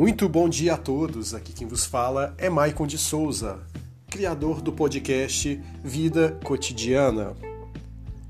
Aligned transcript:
Muito 0.00 0.30
bom 0.30 0.48
dia 0.48 0.72
a 0.72 0.76
todos. 0.78 1.34
Aqui 1.34 1.52
quem 1.52 1.66
vos 1.66 1.84
fala 1.84 2.34
é 2.38 2.48
Maicon 2.48 2.86
de 2.86 2.96
Souza, 2.96 3.60
criador 4.08 4.62
do 4.62 4.72
podcast 4.72 5.60
Vida 5.84 6.38
Cotidiana. 6.42 7.36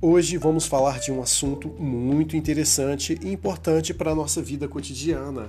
Hoje 0.02 0.36
vamos 0.36 0.66
falar 0.66 0.98
de 0.98 1.12
um 1.12 1.22
assunto 1.22 1.68
muito 1.80 2.36
interessante 2.36 3.16
e 3.22 3.32
importante 3.32 3.94
para 3.94 4.10
a 4.10 4.14
nossa 4.16 4.42
vida 4.42 4.66
cotidiana, 4.66 5.48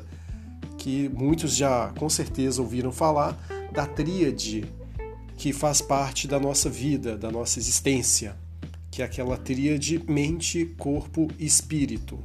que 0.78 1.10
muitos 1.10 1.56
já 1.56 1.92
com 1.98 2.08
certeza 2.08 2.62
ouviram 2.62 2.92
falar 2.92 3.36
da 3.74 3.88
tríade 3.88 4.64
que 5.36 5.52
faz 5.52 5.82
parte 5.82 6.28
da 6.28 6.40
nossa 6.40 6.70
vida, 6.70 7.18
da 7.18 7.32
nossa 7.32 7.58
existência, 7.58 8.38
que 8.92 9.02
é 9.02 9.06
aquela 9.06 9.38
tríade 9.38 10.00
mente, 10.08 10.66
corpo 10.78 11.30
e 11.40 11.48
espírito. 11.48 12.20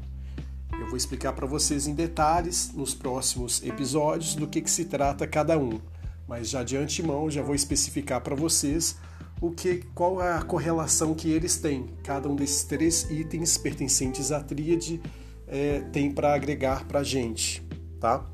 Eu 0.86 0.90
vou 0.90 0.96
explicar 0.96 1.32
para 1.32 1.48
vocês 1.48 1.88
em 1.88 1.94
detalhes 1.96 2.70
nos 2.72 2.94
próximos 2.94 3.60
episódios 3.64 4.36
do 4.36 4.46
que, 4.46 4.60
que 4.60 4.70
se 4.70 4.84
trata 4.84 5.26
cada 5.26 5.58
um, 5.58 5.80
mas 6.28 6.48
já 6.48 6.62
de 6.62 6.76
antemão 6.76 7.28
já 7.28 7.42
vou 7.42 7.56
especificar 7.56 8.20
para 8.20 8.36
vocês 8.36 8.96
o 9.40 9.50
que, 9.50 9.82
qual 9.96 10.22
é 10.22 10.34
a 10.34 10.42
correlação 10.42 11.12
que 11.12 11.28
eles 11.28 11.56
têm. 11.56 11.88
Cada 12.04 12.28
um 12.28 12.36
desses 12.36 12.62
três 12.62 13.10
itens 13.10 13.58
pertencentes 13.58 14.30
à 14.30 14.38
tríade 14.38 15.02
é, 15.48 15.80
tem 15.92 16.12
para 16.12 16.32
agregar 16.32 16.84
para 16.84 17.00
a 17.00 17.04
gente, 17.04 17.66
tá? 17.98 18.24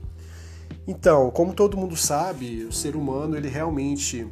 Então, 0.86 1.30
como 1.30 1.54
todo 1.54 1.78
mundo 1.78 1.96
sabe, 1.96 2.64
o 2.64 2.72
ser 2.72 2.96
humano 2.96 3.34
ele 3.34 3.48
realmente 3.48 4.26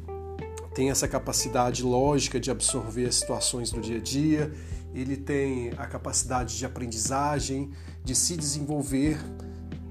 tem 0.75 0.91
essa 0.91 1.09
capacidade 1.09 1.83
lógica 1.83 2.39
de 2.39 2.51
absorver 2.51 3.07
as 3.07 3.15
situações 3.15 3.71
do 3.71 3.81
dia 3.81 3.97
a 3.97 4.03
dia, 4.03 4.53
ele 4.93 5.17
tem 5.17 5.71
a 5.79 5.87
capacidade 5.87 6.59
de 6.59 6.67
aprendizagem, 6.67 7.71
de 8.05 8.15
se 8.15 8.37
desenvolver. 8.37 9.19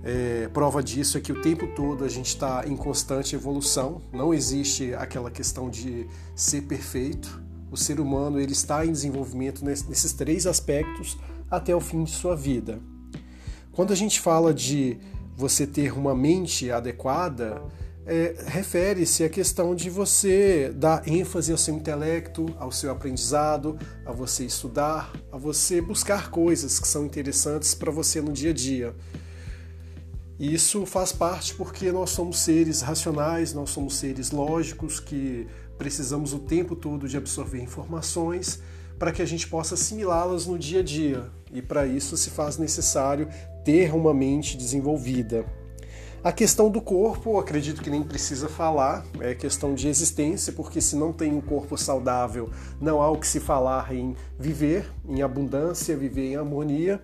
É, 0.04 0.48
prova 0.54 0.82
disso 0.82 1.18
é 1.18 1.22
que 1.22 1.32
o 1.32 1.42
tempo 1.42 1.68
todo 1.76 2.06
a 2.06 2.10
gente 2.10 2.28
está 2.28 2.64
em 2.66 2.76
constante 2.76 3.36
evolução. 3.36 4.02
Não 4.14 4.34
existe 4.34 4.94
aquela 4.94 5.30
questão 5.30 5.70
de 5.70 6.08
ser 6.36 6.62
perfeito. 6.62 7.42
O 7.72 7.78
ser 7.78 8.00
humano 8.00 8.40
ele 8.40 8.54
está 8.54 8.86
em 8.86 8.92
desenvolvimento 8.92 9.64
nesses 9.64 10.14
três 10.14 10.48
aspectos 10.48 11.18
até 11.50 11.76
o 11.76 11.80
fim 11.80 12.04
de 12.04 12.12
sua 12.12 12.36
vida. 12.36 12.80
Quando 13.72 13.94
a 13.94 13.96
gente 13.96 14.20
fala 14.20 14.54
de 14.54 14.98
você 15.36 15.66
ter 15.66 15.94
uma 15.94 16.14
mente 16.14 16.70
adequada, 16.72 17.62
é, 18.10 18.36
refere-se 18.48 19.24
à 19.24 19.30
questão 19.30 19.76
de 19.76 19.88
você 19.88 20.74
dar 20.76 21.08
ênfase 21.08 21.52
ao 21.52 21.58
seu 21.60 21.76
intelecto, 21.76 22.48
ao 22.58 22.72
seu 22.72 22.92
aprendizado, 22.92 23.78
a 24.04 24.12
você 24.12 24.46
estudar, 24.46 25.14
a 25.32 25.38
você 25.38 25.80
buscar 25.80 26.32
coisas 26.32 26.80
que 26.80 26.88
são 26.88 27.06
interessantes 27.06 27.76
para 27.76 27.92
você 27.92 28.20
no 28.20 28.32
dia 28.32 28.50
a 28.50 28.54
dia. 28.54 28.96
Isso 30.40 30.88
faz 30.88 31.12
parte 31.12 31.54
porque 31.54 31.92
nós 31.92 32.10
somos 32.10 32.40
seres 32.40 32.82
racionais, 32.82 33.54
nós 33.54 33.70
somos 33.70 33.94
seres 33.96 34.32
lógicos 34.32 35.00
que 35.00 35.46
precisamos 35.78 36.34
o 36.34 36.40
tempo 36.40 36.76
todo 36.76 37.08
de 37.08 37.16
absorver 37.16 37.62
informações 37.62 38.60
para 38.98 39.12
que 39.12 39.22
a 39.22 39.26
gente 39.26 39.48
possa 39.48 39.76
assimilá-las 39.76 40.48
no 40.48 40.58
dia 40.58 40.80
a 40.80 40.84
dia. 40.84 41.30
E 41.54 41.62
para 41.62 41.86
isso 41.86 42.18
se 42.18 42.32
faz 42.32 42.58
necessário 42.58 43.28
ter 43.64 43.94
uma 43.94 44.14
mente 44.16 44.58
desenvolvida. 44.58 45.59
A 46.22 46.34
questão 46.34 46.70
do 46.70 46.82
corpo, 46.82 47.40
acredito 47.40 47.82
que 47.82 47.90
nem 47.90 48.04
precisa 48.04 48.50
falar, 48.50 49.06
é 49.22 49.34
questão 49.34 49.74
de 49.74 49.88
existência, 49.88 50.52
porque 50.52 50.82
se 50.82 50.98
não 50.98 51.14
tem 51.14 51.34
um 51.34 51.40
corpo 51.40 51.78
saudável, 51.78 52.50
não 52.82 53.02
há 53.02 53.10
o 53.10 53.18
que 53.18 53.26
se 53.26 53.40
falar 53.40 53.94
em 53.96 54.18
viver 54.38 54.92
em 55.08 55.22
abundância, 55.22 55.96
viver 55.96 56.32
em 56.32 56.36
harmonia. 56.36 57.02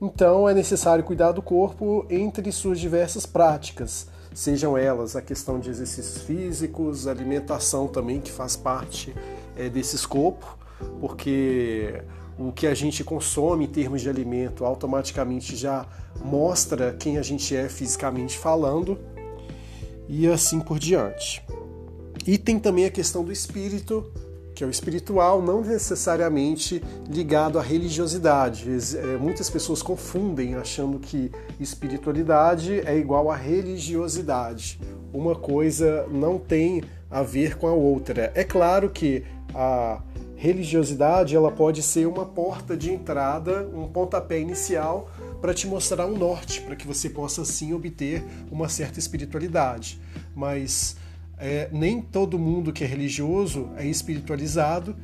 Então 0.00 0.48
é 0.48 0.54
necessário 0.54 1.02
cuidar 1.02 1.32
do 1.32 1.42
corpo 1.42 2.06
entre 2.08 2.52
suas 2.52 2.78
diversas 2.78 3.26
práticas, 3.26 4.06
sejam 4.32 4.78
elas 4.78 5.16
a 5.16 5.22
questão 5.22 5.58
de 5.58 5.70
exercícios 5.70 6.22
físicos, 6.22 7.08
alimentação 7.08 7.88
também, 7.88 8.20
que 8.20 8.30
faz 8.30 8.54
parte 8.54 9.12
é, 9.56 9.68
desse 9.68 9.96
escopo, 9.96 10.56
porque 11.00 12.04
o 12.38 12.52
que 12.52 12.66
a 12.66 12.74
gente 12.74 13.04
consome 13.04 13.64
em 13.64 13.68
termos 13.68 14.02
de 14.02 14.08
alimento 14.08 14.64
automaticamente 14.64 15.56
já 15.56 15.86
mostra 16.24 16.92
quem 16.92 17.18
a 17.18 17.22
gente 17.22 17.54
é 17.54 17.68
fisicamente 17.68 18.36
falando 18.36 18.98
e 20.08 20.26
assim 20.26 20.60
por 20.60 20.78
diante. 20.78 21.42
E 22.26 22.38
tem 22.38 22.58
também 22.58 22.86
a 22.86 22.90
questão 22.90 23.22
do 23.22 23.30
espírito, 23.30 24.10
que 24.54 24.64
é 24.64 24.66
o 24.66 24.70
espiritual, 24.70 25.42
não 25.42 25.60
necessariamente 25.60 26.82
ligado 27.08 27.58
à 27.58 27.62
religiosidade. 27.62 28.66
É, 28.96 29.16
muitas 29.16 29.50
pessoas 29.50 29.82
confundem 29.82 30.54
achando 30.54 30.98
que 30.98 31.30
espiritualidade 31.60 32.80
é 32.80 32.96
igual 32.96 33.30
à 33.30 33.36
religiosidade. 33.36 34.80
Uma 35.12 35.34
coisa 35.34 36.06
não 36.10 36.38
tem 36.38 36.82
a 37.10 37.22
ver 37.22 37.56
com 37.56 37.66
a 37.66 37.72
outra. 37.72 38.32
É 38.34 38.42
claro 38.42 38.90
que 38.90 39.24
a 39.54 40.00
religiosidade 40.36 41.34
ela 41.34 41.50
pode 41.50 41.82
ser 41.82 42.06
uma 42.06 42.24
porta 42.24 42.76
de 42.76 42.92
entrada, 42.92 43.68
um 43.74 43.86
pontapé 43.88 44.40
inicial 44.40 45.10
para 45.40 45.54
te 45.54 45.66
mostrar 45.66 46.06
um 46.06 46.16
norte, 46.16 46.60
para 46.60 46.76
que 46.76 46.86
você 46.86 47.08
possa 47.08 47.42
assim 47.42 47.72
obter 47.72 48.24
uma 48.50 48.68
certa 48.68 48.98
espiritualidade. 48.98 50.00
Mas 50.34 50.96
é, 51.38 51.68
nem 51.72 52.00
todo 52.00 52.38
mundo 52.38 52.72
que 52.72 52.84
é 52.84 52.86
religioso 52.86 53.68
é 53.76 53.86
espiritualizado 53.86 54.96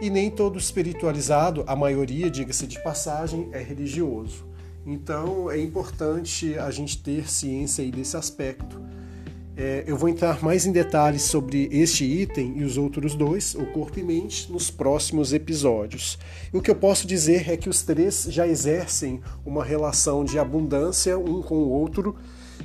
e 0.00 0.10
nem 0.10 0.30
todo 0.30 0.58
espiritualizado, 0.58 1.64
a 1.66 1.74
maioria, 1.74 2.30
diga-se 2.30 2.66
de 2.66 2.80
passagem, 2.82 3.48
é 3.52 3.60
religioso. 3.60 4.46
Então 4.86 5.50
é 5.50 5.60
importante 5.60 6.56
a 6.58 6.70
gente 6.70 7.02
ter 7.02 7.28
ciência 7.28 7.82
aí 7.82 7.90
desse 7.90 8.16
aspecto 8.16 8.80
é, 9.58 9.82
eu 9.88 9.96
vou 9.96 10.08
entrar 10.08 10.40
mais 10.40 10.64
em 10.66 10.70
detalhes 10.70 11.22
sobre 11.22 11.68
este 11.72 12.04
item 12.04 12.58
e 12.58 12.62
os 12.62 12.78
outros 12.78 13.16
dois, 13.16 13.56
o 13.56 13.66
corpo 13.66 13.98
e 13.98 14.04
mente, 14.04 14.50
nos 14.52 14.70
próximos 14.70 15.32
episódios. 15.32 16.16
E 16.54 16.56
o 16.56 16.62
que 16.62 16.70
eu 16.70 16.76
posso 16.76 17.08
dizer 17.08 17.50
é 17.50 17.56
que 17.56 17.68
os 17.68 17.82
três 17.82 18.28
já 18.30 18.46
exercem 18.46 19.20
uma 19.44 19.64
relação 19.64 20.24
de 20.24 20.38
abundância 20.38 21.18
um 21.18 21.42
com 21.42 21.56
o 21.56 21.70
outro, 21.70 22.14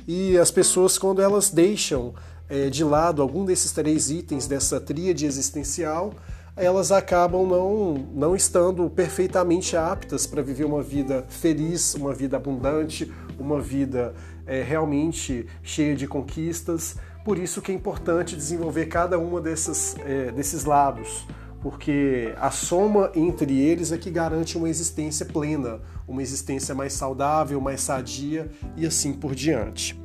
e 0.06 0.38
as 0.38 0.52
pessoas, 0.52 0.96
quando 0.96 1.20
elas 1.20 1.50
deixam 1.50 2.14
é, 2.48 2.70
de 2.70 2.84
lado 2.84 3.20
algum 3.20 3.44
desses 3.44 3.72
três 3.72 4.08
itens 4.08 4.46
dessa 4.46 4.78
tríade 4.80 5.26
existencial, 5.26 6.14
elas 6.56 6.92
acabam 6.92 7.44
não, 7.44 7.94
não 8.14 8.36
estando 8.36 8.88
perfeitamente 8.88 9.76
aptas 9.76 10.26
para 10.26 10.42
viver 10.42 10.64
uma 10.64 10.82
vida 10.82 11.24
feliz, 11.28 11.94
uma 11.96 12.14
vida 12.14 12.36
abundante, 12.36 13.12
uma 13.38 13.60
vida 13.60 14.14
é, 14.46 14.62
realmente 14.62 15.46
cheia 15.62 15.94
de 15.94 16.06
conquistas. 16.06 16.96
Por 17.24 17.38
isso 17.38 17.62
que 17.62 17.72
é 17.72 17.74
importante 17.74 18.36
desenvolver 18.36 18.86
cada 18.86 19.18
uma 19.18 19.40
dessas, 19.40 19.96
é, 20.04 20.30
desses 20.30 20.64
lados, 20.64 21.26
porque 21.62 22.34
a 22.36 22.50
soma 22.50 23.10
entre 23.14 23.58
eles 23.58 23.90
é 23.90 23.96
que 23.96 24.10
garante 24.10 24.58
uma 24.58 24.68
existência 24.68 25.24
plena, 25.24 25.80
uma 26.06 26.22
existência 26.22 26.74
mais 26.74 26.92
saudável, 26.92 27.60
mais 27.60 27.80
sadia 27.80 28.50
e 28.76 28.84
assim 28.84 29.14
por 29.14 29.34
diante. 29.34 29.98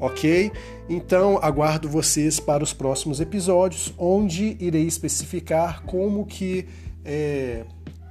Ok? 0.00 0.50
Então 0.88 1.38
aguardo 1.42 1.88
vocês 1.88 2.40
para 2.40 2.64
os 2.64 2.72
próximos 2.72 3.20
episódios, 3.20 3.92
onde 3.98 4.56
irei 4.58 4.86
especificar 4.86 5.82
como 5.82 6.24
que 6.24 6.66
é, 7.04 7.64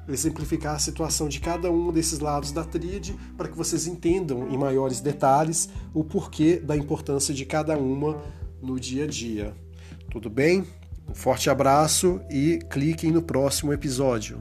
exemplificar 0.08 0.76
a 0.76 0.80
situação 0.80 1.28
de 1.28 1.40
cada 1.40 1.72
um 1.72 1.92
desses 1.92 2.20
lados 2.20 2.52
da 2.52 2.64
tríade 2.64 3.16
para 3.36 3.48
que 3.48 3.58
vocês 3.58 3.88
entendam 3.88 4.50
em 4.50 4.58
maiores 4.58 5.02
detalhes 5.02 5.70
o 5.94 6.04
porquê 6.04 6.58
da 6.58 6.76
importância 6.76 7.34
de 7.34 7.46
cada 7.46 7.78
uma 7.78 8.22
no 8.62 8.80
dia 8.80 9.04
a 9.04 9.08
dia. 9.08 9.54
Tudo 10.10 10.30
bem? 10.30 10.66
Um 11.10 11.14
forte 11.14 11.50
abraço 11.50 12.20
e 12.30 12.60
cliquem 12.70 13.12
no 13.12 13.22
próximo 13.22 13.72
episódio. 13.72 14.40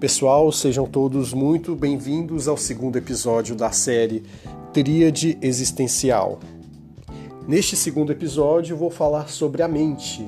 Pessoal, 0.00 0.52
sejam 0.52 0.86
todos 0.86 1.32
muito 1.32 1.74
bem-vindos 1.74 2.46
ao 2.46 2.56
segundo 2.56 2.96
episódio 2.96 3.56
da 3.56 3.72
série 3.72 4.22
Tríade 4.72 5.36
Existencial. 5.42 6.38
Neste 7.48 7.74
segundo 7.74 8.12
episódio, 8.12 8.76
vou 8.76 8.90
falar 8.90 9.28
sobre 9.28 9.60
a 9.60 9.66
mente, 9.66 10.24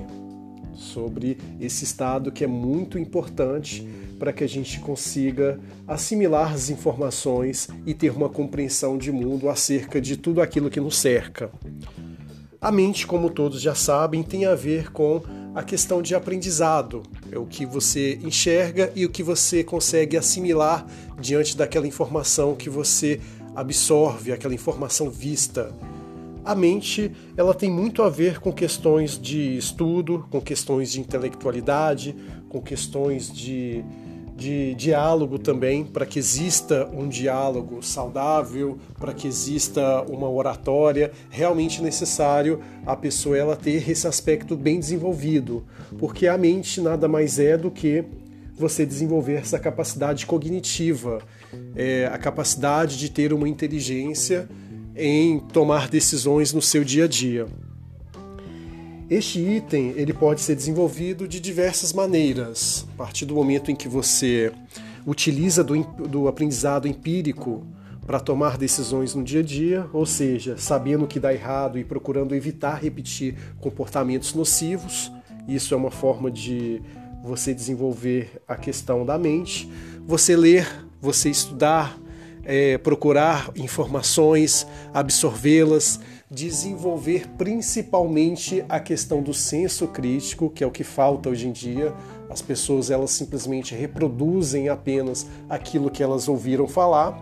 sobre 0.74 1.38
esse 1.60 1.84
estado 1.84 2.32
que 2.32 2.42
é 2.42 2.48
muito 2.48 2.98
importante 2.98 3.88
para 4.18 4.32
que 4.32 4.42
a 4.42 4.48
gente 4.48 4.80
consiga 4.80 5.60
assimilar 5.86 6.52
as 6.52 6.68
informações 6.68 7.68
e 7.86 7.94
ter 7.94 8.10
uma 8.10 8.28
compreensão 8.28 8.98
de 8.98 9.12
mundo 9.12 9.48
acerca 9.48 10.00
de 10.00 10.16
tudo 10.16 10.42
aquilo 10.42 10.68
que 10.68 10.80
nos 10.80 10.98
cerca. 10.98 11.48
A 12.60 12.72
mente, 12.72 13.06
como 13.06 13.30
todos 13.30 13.60
já 13.60 13.76
sabem, 13.76 14.24
tem 14.24 14.46
a 14.46 14.56
ver 14.56 14.90
com 14.90 15.22
a 15.54 15.62
questão 15.62 16.00
de 16.00 16.14
aprendizado, 16.14 17.02
é 17.30 17.38
o 17.38 17.44
que 17.44 17.66
você 17.66 18.18
enxerga 18.22 18.92
e 18.94 19.04
o 19.04 19.10
que 19.10 19.22
você 19.22 19.64
consegue 19.64 20.16
assimilar 20.16 20.86
diante 21.18 21.56
daquela 21.56 21.86
informação 21.86 22.54
que 22.54 22.70
você 22.70 23.20
absorve, 23.54 24.32
aquela 24.32 24.54
informação 24.54 25.10
vista. 25.10 25.74
a 26.44 26.54
mente 26.54 27.12
ela 27.36 27.52
tem 27.52 27.70
muito 27.70 28.02
a 28.02 28.08
ver 28.08 28.40
com 28.40 28.52
questões 28.52 29.20
de 29.20 29.56
estudo, 29.56 30.26
com 30.30 30.40
questões 30.40 30.92
de 30.92 31.00
intelectualidade, 31.00 32.14
com 32.48 32.62
questões 32.62 33.30
de, 33.30 33.84
de 34.40 34.74
diálogo 34.74 35.38
também, 35.38 35.84
para 35.84 36.06
que 36.06 36.18
exista 36.18 36.88
um 36.94 37.06
diálogo 37.06 37.82
saudável, 37.82 38.78
para 38.98 39.12
que 39.12 39.28
exista 39.28 40.00
uma 40.08 40.30
oratória, 40.30 41.12
realmente 41.28 41.82
necessário 41.82 42.58
a 42.86 42.96
pessoa 42.96 43.36
ela 43.36 43.54
ter 43.54 43.88
esse 43.90 44.06
aspecto 44.06 44.56
bem 44.56 44.80
desenvolvido, 44.80 45.62
porque 45.98 46.26
a 46.26 46.38
mente 46.38 46.80
nada 46.80 47.06
mais 47.06 47.38
é 47.38 47.58
do 47.58 47.70
que 47.70 48.02
você 48.56 48.86
desenvolver 48.86 49.34
essa 49.34 49.58
capacidade 49.58 50.24
cognitiva, 50.24 51.18
é, 51.76 52.06
a 52.06 52.16
capacidade 52.16 52.98
de 52.98 53.10
ter 53.10 53.34
uma 53.34 53.48
inteligência 53.48 54.48
em 54.96 55.38
tomar 55.38 55.86
decisões 55.86 56.54
no 56.54 56.62
seu 56.62 56.82
dia 56.82 57.04
a 57.04 57.08
dia. 57.08 57.46
Este 59.10 59.40
item 59.40 59.92
ele 59.96 60.12
pode 60.12 60.40
ser 60.40 60.54
desenvolvido 60.54 61.26
de 61.26 61.40
diversas 61.40 61.92
maneiras. 61.92 62.86
A 62.94 62.96
partir 62.96 63.26
do 63.26 63.34
momento 63.34 63.68
em 63.68 63.74
que 63.74 63.88
você 63.88 64.52
utiliza 65.04 65.64
do, 65.64 65.82
do 65.82 66.28
aprendizado 66.28 66.86
empírico 66.86 67.66
para 68.06 68.20
tomar 68.20 68.56
decisões 68.56 69.12
no 69.12 69.24
dia 69.24 69.40
a 69.40 69.42
dia, 69.42 69.86
ou 69.92 70.06
seja, 70.06 70.56
sabendo 70.56 71.06
o 71.06 71.08
que 71.08 71.18
dá 71.18 71.34
errado 71.34 71.76
e 71.76 71.82
procurando 71.82 72.36
evitar 72.36 72.80
repetir 72.80 73.34
comportamentos 73.58 74.32
nocivos. 74.32 75.10
Isso 75.48 75.74
é 75.74 75.76
uma 75.76 75.90
forma 75.90 76.30
de 76.30 76.80
você 77.24 77.52
desenvolver 77.52 78.40
a 78.46 78.54
questão 78.54 79.04
da 79.04 79.18
mente. 79.18 79.68
Você 80.06 80.36
ler, 80.36 80.68
você 81.00 81.28
estudar, 81.28 81.98
é, 82.44 82.78
procurar 82.78 83.50
informações, 83.56 84.66
absorvê-las, 84.92 86.00
desenvolver 86.30 87.28
principalmente 87.36 88.64
a 88.68 88.78
questão 88.78 89.22
do 89.22 89.34
senso 89.34 89.88
crítico, 89.88 90.48
que 90.48 90.62
é 90.62 90.66
o 90.66 90.70
que 90.70 90.84
falta 90.84 91.28
hoje 91.28 91.48
em 91.48 91.52
dia. 91.52 91.92
As 92.28 92.40
pessoas 92.40 92.90
elas 92.90 93.10
simplesmente 93.10 93.74
reproduzem 93.74 94.68
apenas 94.68 95.26
aquilo 95.48 95.90
que 95.90 96.02
elas 96.02 96.28
ouviram 96.28 96.68
falar, 96.68 97.20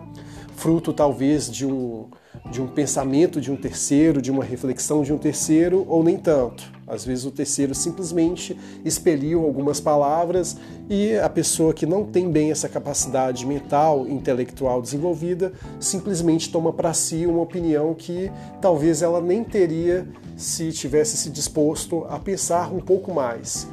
fruto 0.55 0.93
talvez 0.93 1.49
de 1.49 1.65
um 1.65 2.07
de 2.51 2.61
um 2.61 2.67
pensamento 2.67 3.39
de 3.39 3.51
um 3.51 3.55
terceiro, 3.55 4.21
de 4.21 4.31
uma 4.31 4.43
reflexão 4.43 5.03
de 5.03 5.13
um 5.13 5.17
terceiro, 5.17 5.85
ou 5.87 6.03
nem 6.03 6.17
tanto. 6.17 6.71
Às 6.87 7.05
vezes 7.05 7.23
o 7.25 7.31
terceiro 7.31 7.75
simplesmente 7.75 8.57
expeliu 8.83 9.43
algumas 9.45 9.79
palavras 9.79 10.57
e 10.89 11.15
a 11.15 11.29
pessoa 11.29 11.71
que 11.71 11.85
não 11.85 12.03
tem 12.03 12.31
bem 12.31 12.49
essa 12.49 12.67
capacidade 12.67 13.45
mental, 13.45 14.07
intelectual 14.07 14.81
desenvolvida, 14.81 15.53
simplesmente 15.79 16.51
toma 16.51 16.73
para 16.73 16.91
si 16.93 17.27
uma 17.27 17.41
opinião 17.41 17.93
que 17.93 18.31
talvez 18.59 19.03
ela 19.03 19.21
nem 19.21 19.43
teria 19.43 20.07
se 20.35 20.71
tivesse 20.71 21.15
se 21.15 21.29
disposto 21.29 22.05
a 22.09 22.17
pensar 22.17 22.73
um 22.73 22.79
pouco 22.79 23.13
mais 23.13 23.67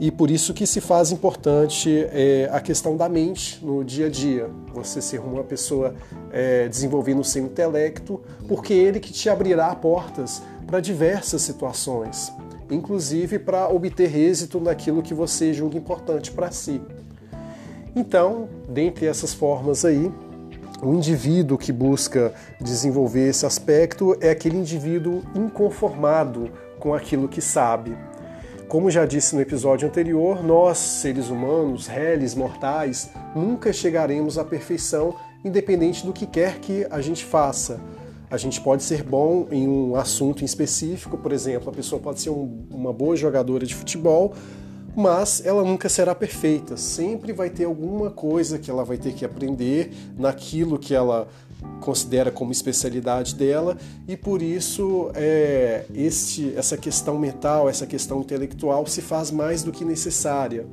e 0.00 0.10
por 0.10 0.30
isso 0.30 0.54
que 0.54 0.66
se 0.66 0.80
faz 0.80 1.12
importante 1.12 2.06
é, 2.10 2.48
a 2.50 2.58
questão 2.58 2.96
da 2.96 3.06
mente 3.06 3.62
no 3.62 3.84
dia 3.84 4.06
a 4.06 4.08
dia. 4.08 4.48
Você 4.72 5.02
ser 5.02 5.20
uma 5.20 5.44
pessoa 5.44 5.94
é, 6.32 6.66
desenvolvendo 6.66 7.20
o 7.20 7.24
seu 7.24 7.44
intelecto, 7.44 8.18
porque 8.48 8.72
ele 8.72 8.98
que 8.98 9.12
te 9.12 9.28
abrirá 9.28 9.74
portas 9.74 10.42
para 10.66 10.80
diversas 10.80 11.42
situações, 11.42 12.32
inclusive 12.70 13.38
para 13.38 13.68
obter 13.68 14.16
êxito 14.16 14.58
naquilo 14.58 15.02
que 15.02 15.12
você 15.12 15.52
julga 15.52 15.76
importante 15.76 16.32
para 16.32 16.50
si. 16.50 16.80
Então, 17.94 18.48
dentre 18.66 19.04
essas 19.04 19.34
formas 19.34 19.84
aí, 19.84 20.10
o 20.82 20.94
indivíduo 20.94 21.58
que 21.58 21.72
busca 21.72 22.32
desenvolver 22.58 23.28
esse 23.28 23.44
aspecto 23.44 24.16
é 24.18 24.30
aquele 24.30 24.56
indivíduo 24.56 25.22
inconformado 25.34 26.50
com 26.78 26.94
aquilo 26.94 27.28
que 27.28 27.42
sabe 27.42 27.94
como 28.70 28.88
já 28.88 29.04
disse 29.04 29.34
no 29.34 29.40
episódio 29.40 29.88
anterior, 29.88 30.44
nós, 30.44 30.78
seres 30.78 31.28
humanos, 31.28 31.88
réis, 31.88 32.36
mortais, 32.36 33.10
nunca 33.34 33.72
chegaremos 33.72 34.38
à 34.38 34.44
perfeição, 34.44 35.16
independente 35.44 36.06
do 36.06 36.12
que 36.12 36.24
quer 36.24 36.60
que 36.60 36.86
a 36.88 37.00
gente 37.00 37.24
faça. 37.24 37.80
A 38.30 38.36
gente 38.36 38.60
pode 38.60 38.84
ser 38.84 39.02
bom 39.02 39.48
em 39.50 39.66
um 39.66 39.96
assunto 39.96 40.42
em 40.42 40.44
específico, 40.44 41.18
por 41.18 41.32
exemplo, 41.32 41.68
a 41.68 41.72
pessoa 41.72 42.00
pode 42.00 42.20
ser 42.20 42.30
um, 42.30 42.64
uma 42.70 42.92
boa 42.92 43.16
jogadora 43.16 43.66
de 43.66 43.74
futebol, 43.74 44.34
mas 44.94 45.44
ela 45.44 45.64
nunca 45.64 45.88
será 45.88 46.14
perfeita. 46.14 46.76
Sempre 46.76 47.32
vai 47.32 47.50
ter 47.50 47.64
alguma 47.64 48.08
coisa 48.08 48.56
que 48.56 48.70
ela 48.70 48.84
vai 48.84 48.98
ter 48.98 49.14
que 49.14 49.24
aprender 49.24 49.90
naquilo 50.16 50.78
que 50.78 50.94
ela 50.94 51.26
considera 51.80 52.30
como 52.30 52.52
especialidade 52.52 53.34
dela 53.34 53.76
e 54.06 54.16
por 54.16 54.42
isso 54.42 55.10
é, 55.14 55.84
este, 55.94 56.54
essa 56.56 56.76
questão 56.76 57.18
mental, 57.18 57.68
essa 57.68 57.86
questão 57.86 58.20
intelectual 58.20 58.86
se 58.86 59.00
faz 59.00 59.30
mais 59.30 59.62
do 59.62 59.72
que 59.72 59.84
necessária. 59.84 60.66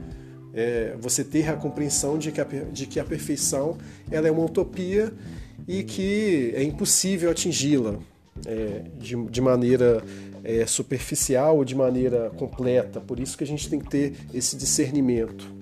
É, 0.53 0.95
você 0.99 1.23
ter 1.23 1.49
a 1.49 1.53
compreensão 1.53 2.17
de 2.17 2.31
que 2.31 2.41
a, 2.41 2.43
de 2.43 2.87
que 2.87 2.99
a 2.99 3.03
perfeição 3.03 3.77
ela 4.09 4.27
é 4.27 4.31
uma 4.31 4.43
utopia 4.43 5.13
e 5.67 5.83
que 5.83 6.51
é 6.55 6.63
impossível 6.63 7.29
atingi-la 7.29 7.99
é, 8.45 8.83
de, 8.97 9.15
de 9.25 9.41
maneira 9.41 10.03
é, 10.43 10.65
superficial 10.65 11.57
ou 11.57 11.65
de 11.65 11.75
maneira 11.75 12.31
completa. 12.37 12.99
Por 12.99 13.19
isso 13.19 13.37
que 13.37 13.43
a 13.43 13.47
gente 13.47 13.69
tem 13.69 13.79
que 13.79 13.89
ter 13.89 14.13
esse 14.33 14.55
discernimento. 14.55 15.56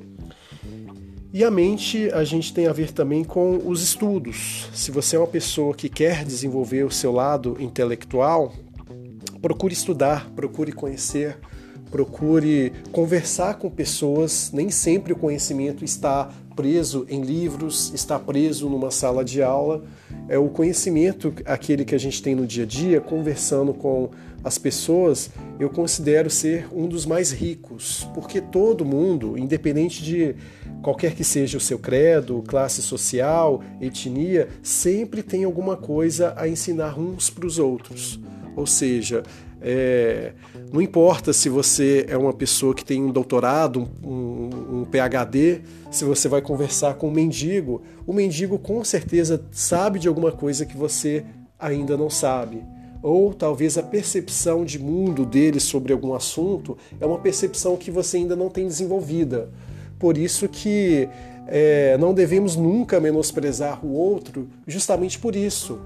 E 1.35 1.43
a 1.43 1.51
mente 1.51 2.09
a 2.13 2.23
gente 2.23 2.53
tem 2.53 2.65
a 2.65 2.71
ver 2.71 2.93
também 2.93 3.21
com 3.21 3.57
os 3.67 3.83
estudos. 3.83 4.69
Se 4.73 4.89
você 4.89 5.17
é 5.17 5.19
uma 5.19 5.27
pessoa 5.27 5.75
que 5.75 5.89
quer 5.89 6.23
desenvolver 6.23 6.85
o 6.85 6.89
seu 6.89 7.11
lado 7.11 7.57
intelectual, 7.59 8.53
procure 9.41 9.73
estudar, 9.73 10.29
procure 10.29 10.71
conhecer, 10.71 11.37
procure 11.95 12.73
conversar 12.91 13.53
com 13.53 13.69
pessoas. 13.69 14.51
Nem 14.51 14.69
sempre 14.69 15.13
o 15.13 15.15
conhecimento 15.15 15.85
está 15.85 16.29
preso 16.53 17.05
em 17.09 17.21
livros, 17.21 17.89
está 17.93 18.19
preso 18.19 18.67
numa 18.67 18.91
sala 18.91 19.23
de 19.23 19.41
aula. 19.41 19.81
É 20.27 20.37
o 20.37 20.49
conhecimento, 20.49 21.33
aquele 21.45 21.85
que 21.85 21.95
a 21.95 21.97
gente 21.97 22.21
tem 22.21 22.35
no 22.35 22.45
dia 22.45 22.65
a 22.65 22.67
dia, 22.67 22.99
conversando 22.99 23.73
com 23.73 24.09
as 24.43 24.57
pessoas, 24.57 25.29
eu 25.57 25.69
considero 25.69 26.29
ser 26.29 26.67
um 26.73 26.85
dos 26.85 27.05
mais 27.05 27.31
ricos, 27.31 28.05
porque 28.13 28.41
todo 28.41 28.83
mundo, 28.83 29.37
independente 29.37 30.03
de 30.03 30.35
qualquer 30.83 31.15
que 31.15 31.23
seja 31.23 31.57
o 31.57 31.61
seu 31.61 31.79
credo, 31.79 32.43
classe 32.45 32.81
social, 32.81 33.63
etnia, 33.79 34.49
sempre 34.61 35.23
tem 35.23 35.45
alguma 35.45 35.77
coisa 35.77 36.33
a 36.35 36.45
ensinar 36.45 36.99
uns 36.99 37.29
para 37.29 37.47
os 37.47 37.57
outros. 37.57 38.19
Ou 38.53 38.65
seja, 38.67 39.23
é, 39.67 40.33
não 40.71 40.79
importa 40.79 41.33
se 41.33 41.49
você 41.49 42.05
é 42.07 42.15
uma 42.15 42.31
pessoa 42.31 42.75
que 42.75 42.85
tem 42.85 43.03
um 43.03 43.11
doutorado, 43.11 43.89
um, 44.03 44.81
um, 44.81 44.85
PhD, 44.85 45.61
se 45.89 46.05
você 46.05 46.27
vai 46.27 46.39
conversar 46.39 46.93
com 46.93 47.07
um 47.07 47.11
mendigo, 47.11 47.81
o 48.05 48.13
mendigo 48.13 48.59
com 48.59 48.83
certeza 48.83 49.43
sabe 49.49 49.97
de 49.97 50.07
alguma 50.07 50.31
coisa 50.31 50.67
que 50.67 50.77
você 50.77 51.25
ainda 51.57 51.97
não 51.97 52.11
sabe. 52.11 52.63
Ou 53.01 53.33
talvez 53.33 53.75
a 53.75 53.81
percepção 53.81 54.63
de 54.63 54.77
mundo 54.77 55.25
dele 55.25 55.59
sobre 55.59 55.91
algum 55.91 56.13
assunto 56.13 56.77
é 57.01 57.05
uma 57.05 57.17
percepção 57.17 57.75
que 57.75 57.89
você 57.89 58.17
ainda 58.17 58.35
não 58.35 58.49
tem 58.51 58.67
desenvolvida. 58.67 59.49
Por 59.97 60.15
isso 60.15 60.47
que 60.47 61.09
é, 61.47 61.97
não 61.97 62.13
devemos 62.13 62.55
nunca 62.55 62.99
menosprezar 62.99 63.83
o 63.83 63.93
outro, 63.93 64.47
justamente 64.67 65.17
por 65.17 65.35
isso. 65.35 65.79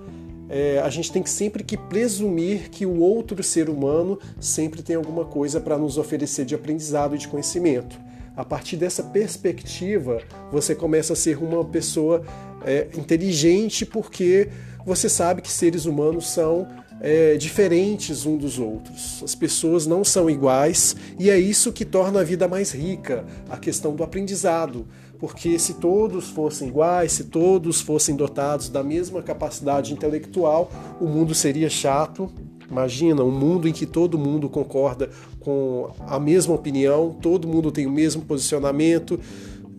É, 0.49 0.79
a 0.79 0.89
gente 0.89 1.11
tem 1.11 1.21
que 1.21 1.29
sempre 1.29 1.63
que 1.63 1.77
presumir 1.77 2.69
que 2.69 2.85
o 2.85 2.99
outro 2.99 3.41
ser 3.43 3.69
humano 3.69 4.19
sempre 4.39 4.81
tem 4.81 4.95
alguma 4.95 5.23
coisa 5.25 5.61
para 5.61 5.77
nos 5.77 5.97
oferecer 5.97 6.43
de 6.45 6.55
aprendizado 6.55 7.15
e 7.15 7.19
de 7.19 7.27
conhecimento. 7.27 7.99
A 8.35 8.43
partir 8.43 8.77
dessa 8.77 9.03
perspectiva, 9.03 10.21
você 10.51 10.73
começa 10.73 11.13
a 11.13 11.15
ser 11.15 11.37
uma 11.37 11.63
pessoa 11.63 12.23
é, 12.65 12.87
inteligente 12.97 13.85
porque 13.85 14.49
você 14.85 15.09
sabe 15.09 15.41
que 15.41 15.51
seres 15.51 15.85
humanos 15.85 16.29
são 16.29 16.67
é, 17.01 17.35
diferentes 17.35 18.25
um 18.25 18.37
dos 18.37 18.59
outros. 18.59 19.21
As 19.23 19.35
pessoas 19.35 19.85
não 19.85 20.03
são 20.03 20.29
iguais 20.29 20.95
e 21.17 21.29
é 21.29 21.37
isso 21.37 21.71
que 21.71 21.85
torna 21.85 22.21
a 22.21 22.23
vida 22.23 22.47
mais 22.47 22.71
rica, 22.71 23.25
a 23.49 23.57
questão 23.57 23.95
do 23.95 24.03
aprendizado. 24.03 24.87
Porque 25.19 25.59
se 25.59 25.75
todos 25.75 26.29
fossem 26.29 26.69
iguais, 26.69 27.11
se 27.11 27.25
todos 27.25 27.81
fossem 27.81 28.15
dotados 28.15 28.69
da 28.69 28.81
mesma 28.81 29.21
capacidade 29.21 29.93
intelectual, 29.93 30.71
o 30.99 31.05
mundo 31.05 31.35
seria 31.35 31.69
chato. 31.69 32.31
Imagina 32.71 33.23
um 33.23 33.31
mundo 33.31 33.67
em 33.67 33.73
que 33.73 33.85
todo 33.85 34.17
mundo 34.17 34.47
concorda 34.47 35.09
com 35.39 35.89
a 36.07 36.19
mesma 36.19 36.53
opinião, 36.53 37.17
todo 37.21 37.47
mundo 37.47 37.71
tem 37.71 37.85
o 37.85 37.91
mesmo 37.91 38.21
posicionamento. 38.21 39.19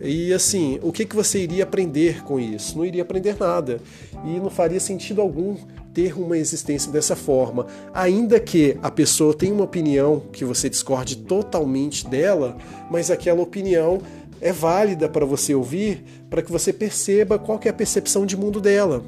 E 0.03 0.33
assim, 0.33 0.79
o 0.83 0.91
que, 0.93 1.05
que 1.05 1.15
você 1.15 1.43
iria 1.43 1.65
aprender 1.65 2.23
com 2.25 2.41
isso? 2.41 2.77
Não 2.77 2.85
iria 2.85 3.03
aprender 3.03 3.37
nada. 3.39 3.81
E 4.25 4.41
não 4.41 4.51
faria 4.51 4.81
sentido 4.81 5.21
algum 5.21 5.57
ter 5.93 6.19
uma 6.19 6.39
existência 6.39 6.91
dessa 6.91 7.17
forma. 7.17 7.67
Ainda 7.93 8.41
que 8.41 8.77
a 8.83 8.91
pessoa 8.91 9.35
tenha 9.35 9.53
uma 9.53 9.65
opinião 9.65 10.23
que 10.33 10.45
você 10.45 10.69
discorde 10.69 11.17
totalmente 11.17 12.07
dela, 12.09 12.57
mas 12.91 13.11
aquela 13.11 13.43
opinião 13.43 14.01
é 14.41 14.53
válida 14.53 15.09
para 15.09 15.25
você 15.25 15.55
ouvir, 15.55 16.05
para 16.29 16.43
que 16.43 16.51
você 16.51 16.73
perceba 16.73 17.39
qual 17.39 17.61
é 17.65 17.69
a 17.69 17.73
percepção 17.73 18.25
de 18.25 18.37
mundo 18.37 18.61
dela. 18.61 19.05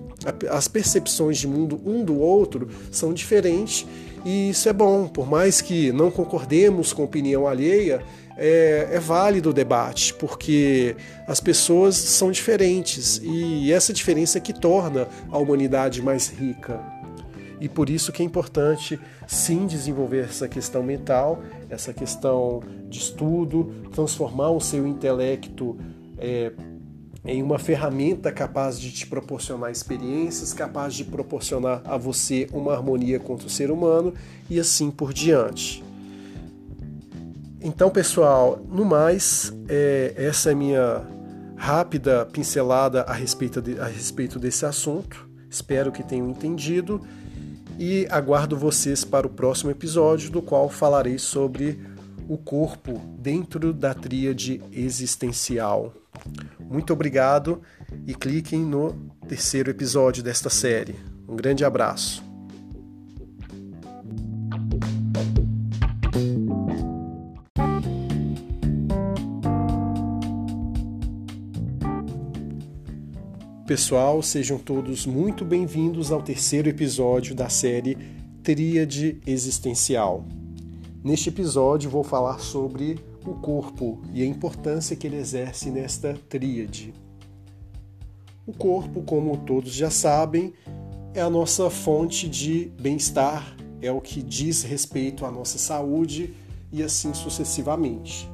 As 0.50 0.68
percepções 0.68 1.38
de 1.38 1.46
mundo 1.46 1.80
um 1.84 2.04
do 2.04 2.18
outro 2.18 2.68
são 2.90 3.12
diferentes 3.12 3.86
e 4.24 4.50
isso 4.50 4.68
é 4.68 4.72
bom, 4.72 5.08
por 5.08 5.28
mais 5.28 5.60
que 5.60 5.90
não 5.90 6.10
concordemos 6.10 6.92
com 6.92 7.02
a 7.02 7.04
opinião 7.04 7.46
alheia, 7.46 8.02
é, 8.36 8.88
é, 8.92 9.00
válido 9.00 9.50
o 9.50 9.52
debate, 9.52 10.14
porque 10.14 10.96
as 11.26 11.40
pessoas 11.40 11.96
são 11.96 12.30
diferentes 12.30 13.20
e 13.22 13.72
essa 13.72 13.92
diferença 13.92 14.38
é 14.38 14.40
que 14.40 14.52
torna 14.52 15.08
a 15.30 15.38
humanidade 15.38 16.00
mais 16.00 16.28
rica. 16.28 16.80
E 17.62 17.68
por 17.68 17.88
isso 17.88 18.10
que 18.10 18.24
é 18.24 18.26
importante 18.26 18.98
sim 19.24 19.68
desenvolver 19.68 20.24
essa 20.24 20.48
questão 20.48 20.82
mental, 20.82 21.44
essa 21.70 21.94
questão 21.94 22.60
de 22.88 22.98
estudo, 22.98 23.72
transformar 23.92 24.50
o 24.50 24.60
seu 24.60 24.84
intelecto 24.84 25.78
é, 26.18 26.50
em 27.24 27.40
uma 27.40 27.60
ferramenta 27.60 28.32
capaz 28.32 28.80
de 28.80 28.90
te 28.90 29.06
proporcionar 29.06 29.70
experiências, 29.70 30.52
capaz 30.52 30.92
de 30.92 31.04
proporcionar 31.04 31.82
a 31.84 31.96
você 31.96 32.48
uma 32.52 32.72
harmonia 32.72 33.20
com 33.20 33.34
o 33.34 33.48
ser 33.48 33.70
humano 33.70 34.12
e 34.50 34.58
assim 34.58 34.90
por 34.90 35.12
diante. 35.12 35.84
Então, 37.60 37.90
pessoal, 37.90 38.60
no 38.68 38.84
mais, 38.84 39.52
é, 39.68 40.14
essa 40.16 40.50
é 40.50 40.54
minha 40.56 41.06
rápida 41.54 42.26
pincelada 42.26 43.02
a 43.02 43.12
respeito, 43.12 43.62
de, 43.62 43.78
a 43.78 43.86
respeito 43.86 44.40
desse 44.40 44.66
assunto. 44.66 45.30
Espero 45.48 45.92
que 45.92 46.02
tenham 46.02 46.28
entendido 46.28 47.00
e 47.82 48.06
aguardo 48.08 48.56
vocês 48.56 49.04
para 49.04 49.26
o 49.26 49.30
próximo 49.30 49.68
episódio, 49.68 50.30
do 50.30 50.40
qual 50.40 50.68
falarei 50.68 51.18
sobre 51.18 51.80
o 52.28 52.38
corpo 52.38 52.92
dentro 53.18 53.72
da 53.72 53.92
tríade 53.92 54.62
existencial. 54.70 55.92
Muito 56.60 56.92
obrigado 56.92 57.60
e 58.06 58.14
cliquem 58.14 58.60
no 58.60 58.92
terceiro 59.26 59.68
episódio 59.68 60.22
desta 60.22 60.48
série. 60.48 60.94
Um 61.28 61.34
grande 61.34 61.64
abraço. 61.64 62.31
Pessoal, 73.66 74.20
sejam 74.22 74.58
todos 74.58 75.06
muito 75.06 75.44
bem-vindos 75.44 76.10
ao 76.10 76.20
terceiro 76.20 76.68
episódio 76.68 77.32
da 77.32 77.48
série 77.48 77.96
Tríade 78.42 79.20
Existencial. 79.24 80.24
Neste 81.02 81.28
episódio 81.28 81.88
vou 81.88 82.02
falar 82.02 82.40
sobre 82.40 82.98
o 83.24 83.34
corpo 83.34 84.02
e 84.12 84.20
a 84.20 84.26
importância 84.26 84.96
que 84.96 85.06
ele 85.06 85.16
exerce 85.16 85.70
nesta 85.70 86.14
tríade. 86.28 86.92
O 88.44 88.52
corpo, 88.52 89.00
como 89.02 89.36
todos 89.36 89.72
já 89.72 89.90
sabem, 89.90 90.52
é 91.14 91.20
a 91.20 91.30
nossa 91.30 91.70
fonte 91.70 92.28
de 92.28 92.72
bem-estar, 92.80 93.56
é 93.80 93.92
o 93.92 94.00
que 94.00 94.24
diz 94.24 94.64
respeito 94.64 95.24
à 95.24 95.30
nossa 95.30 95.56
saúde 95.56 96.34
e 96.72 96.82
assim 96.82 97.14
sucessivamente. 97.14 98.28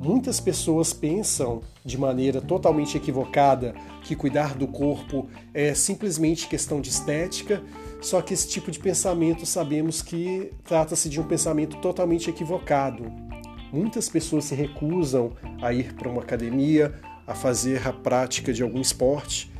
Muitas 0.00 0.38
pessoas 0.38 0.92
pensam 0.92 1.62
de 1.84 1.96
maneira 1.96 2.40
totalmente 2.40 2.96
equivocada 2.96 3.74
que 4.02 4.14
cuidar 4.14 4.54
do 4.54 4.66
corpo 4.66 5.26
é 5.54 5.74
simplesmente 5.74 6.48
questão 6.48 6.80
de 6.80 6.90
estética, 6.90 7.62
só 8.00 8.20
que 8.20 8.34
esse 8.34 8.46
tipo 8.46 8.70
de 8.70 8.78
pensamento 8.78 9.46
sabemos 9.46 10.02
que 10.02 10.52
trata-se 10.64 11.08
de 11.08 11.18
um 11.18 11.24
pensamento 11.24 11.78
totalmente 11.78 12.28
equivocado. 12.28 13.10
Muitas 13.72 14.08
pessoas 14.08 14.44
se 14.44 14.54
recusam 14.54 15.32
a 15.62 15.72
ir 15.72 15.94
para 15.94 16.08
uma 16.08 16.22
academia, 16.22 16.94
a 17.26 17.34
fazer 17.34 17.86
a 17.88 17.92
prática 17.92 18.52
de 18.52 18.62
algum 18.62 18.80
esporte, 18.80 19.50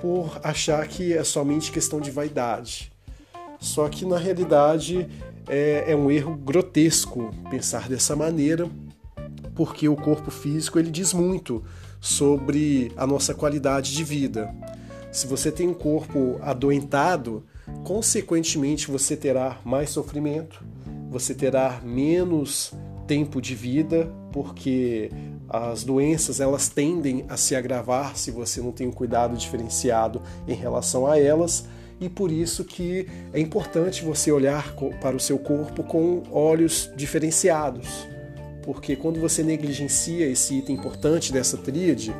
por 0.00 0.40
achar 0.42 0.86
que 0.88 1.12
é 1.12 1.22
somente 1.22 1.70
questão 1.70 2.00
de 2.00 2.10
vaidade. 2.10 2.90
Só 3.60 3.88
que 3.88 4.04
na 4.04 4.18
realidade 4.18 5.08
é, 5.48 5.84
é 5.92 5.94
um 5.94 6.10
erro 6.10 6.34
grotesco 6.34 7.30
pensar 7.48 7.88
dessa 7.88 8.16
maneira, 8.16 8.68
porque 9.54 9.88
o 9.88 9.96
corpo 9.96 10.30
físico 10.30 10.78
ele 10.78 10.90
diz 10.90 11.12
muito 11.12 11.62
sobre 12.00 12.92
a 12.96 13.06
nossa 13.06 13.34
qualidade 13.34 13.94
de 13.94 14.04
vida. 14.04 14.54
Se 15.10 15.26
você 15.26 15.52
tem 15.52 15.68
um 15.68 15.74
corpo 15.74 16.38
adoentado, 16.42 17.44
consequentemente 17.84 18.90
você 18.90 19.16
terá 19.16 19.58
mais 19.64 19.90
sofrimento, 19.90 20.64
você 21.10 21.34
terá 21.34 21.80
menos 21.84 22.72
tempo 23.06 23.40
de 23.40 23.54
vida, 23.54 24.10
porque 24.32 25.10
as 25.48 25.84
doenças 25.84 26.40
elas 26.40 26.68
tendem 26.68 27.24
a 27.28 27.36
se 27.36 27.54
agravar 27.54 28.16
se 28.16 28.30
você 28.30 28.60
não 28.60 28.72
tem 28.72 28.86
um 28.86 28.92
cuidado 28.92 29.36
diferenciado 29.36 30.22
em 30.48 30.54
relação 30.54 31.06
a 31.06 31.18
elas 31.18 31.66
e 32.00 32.08
por 32.08 32.32
isso 32.32 32.64
que 32.64 33.06
é 33.32 33.38
importante 33.38 34.04
você 34.04 34.32
olhar 34.32 34.74
para 35.00 35.14
o 35.14 35.20
seu 35.20 35.38
corpo 35.38 35.84
com 35.84 36.22
olhos 36.32 36.90
diferenciados, 36.96 38.08
porque 38.62 38.96
quando 38.96 39.20
você 39.20 39.42
negligencia 39.42 40.26
esse 40.26 40.54
item 40.54 40.76
importante 40.76 41.32
dessa 41.32 41.56
tríade, 41.56 42.14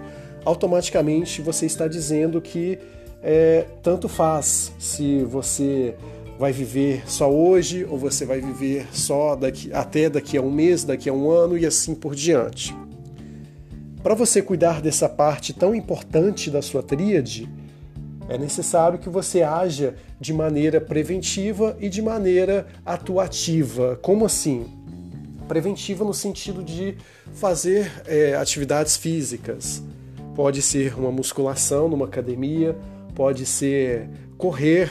automaticamente 0.45 1.41
você 1.41 1.67
está 1.67 1.87
dizendo 1.87 2.41
que 2.41 2.79
é, 3.23 3.67
tanto 3.83 4.09
faz 4.09 4.73
se 4.79 5.23
você 5.25 5.95
vai 6.39 6.53
viver 6.53 7.09
só 7.09 7.31
hoje 7.31 7.87
ou 7.89 7.97
você 7.97 8.25
vai 8.25 8.41
viver 8.41 8.89
só 8.93 9.37
daqui, 9.37 9.73
até 9.73 10.11
daqui 10.11 10.37
a 10.37 10.43
um 10.43 10.51
mês, 10.51 10.83
daqui 10.83 11.09
a 11.09 11.13
um 11.13 11.31
ano 11.31 11.57
e 11.57 11.65
assim 11.65 11.95
por 11.95 12.15
diante. 12.15 12.75
Para 14.03 14.15
você 14.15 14.43
cuidar 14.43 14.83
dessa 14.83 15.09
parte 15.09 15.53
tão 15.53 15.73
importante 15.73 16.51
da 16.51 16.61
sua 16.61 16.83
tríade, 16.83 17.49
é 18.29 18.37
necessário 18.37 18.99
que 18.99 19.09
você 19.09 19.43
haja 19.43 19.95
de 20.19 20.33
maneira 20.33 20.81
preventiva 20.81 21.77
e 21.79 21.89
de 21.89 22.03
maneira 22.03 22.67
atuativa. 22.85 23.97
Como 24.03 24.25
assim? 24.25 24.67
Preventiva 25.49 26.05
no 26.05 26.15
sentido 26.15 26.63
de 26.63 26.97
fazer 27.35 27.91
é, 28.07 28.35
atividades 28.35 28.97
físicas. 28.97 29.83
Pode 30.35 30.63
ser 30.63 30.99
uma 30.99 31.11
musculação 31.11 31.89
numa 31.89 32.07
academia, 32.07 32.77
pode 33.15 33.45
ser 33.45 34.09
correr 34.39 34.91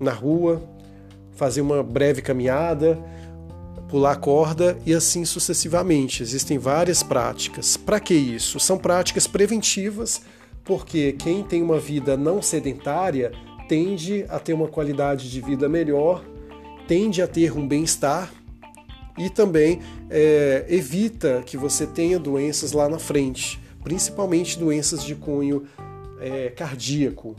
na 0.00 0.12
rua, 0.12 0.62
fazer 1.32 1.60
uma 1.60 1.82
breve 1.82 2.22
caminhada, 2.22 2.98
pular 3.88 4.16
corda 4.16 4.78
e 4.84 4.94
assim 4.94 5.24
sucessivamente. 5.24 6.22
Existem 6.22 6.58
várias 6.58 7.02
práticas. 7.02 7.76
Para 7.76 8.00
que 8.00 8.14
isso? 8.14 8.58
São 8.60 8.78
práticas 8.78 9.26
preventivas, 9.26 10.22
porque 10.64 11.12
quem 11.12 11.42
tem 11.42 11.62
uma 11.62 11.78
vida 11.78 12.16
não 12.16 12.42
sedentária 12.42 13.32
tende 13.68 14.24
a 14.28 14.38
ter 14.38 14.54
uma 14.54 14.68
qualidade 14.68 15.30
de 15.30 15.40
vida 15.40 15.68
melhor, 15.68 16.24
tende 16.86 17.20
a 17.20 17.26
ter 17.26 17.52
um 17.52 17.68
bem-estar 17.68 18.32
e 19.18 19.28
também 19.28 19.80
é, 20.08 20.64
evita 20.68 21.42
que 21.44 21.56
você 21.56 21.86
tenha 21.86 22.18
doenças 22.18 22.72
lá 22.72 22.88
na 22.88 22.98
frente, 22.98 23.60
principalmente 23.82 24.58
doenças 24.58 25.04
de 25.04 25.14
cunho 25.14 25.64
é, 26.20 26.50
cardíaco, 26.50 27.36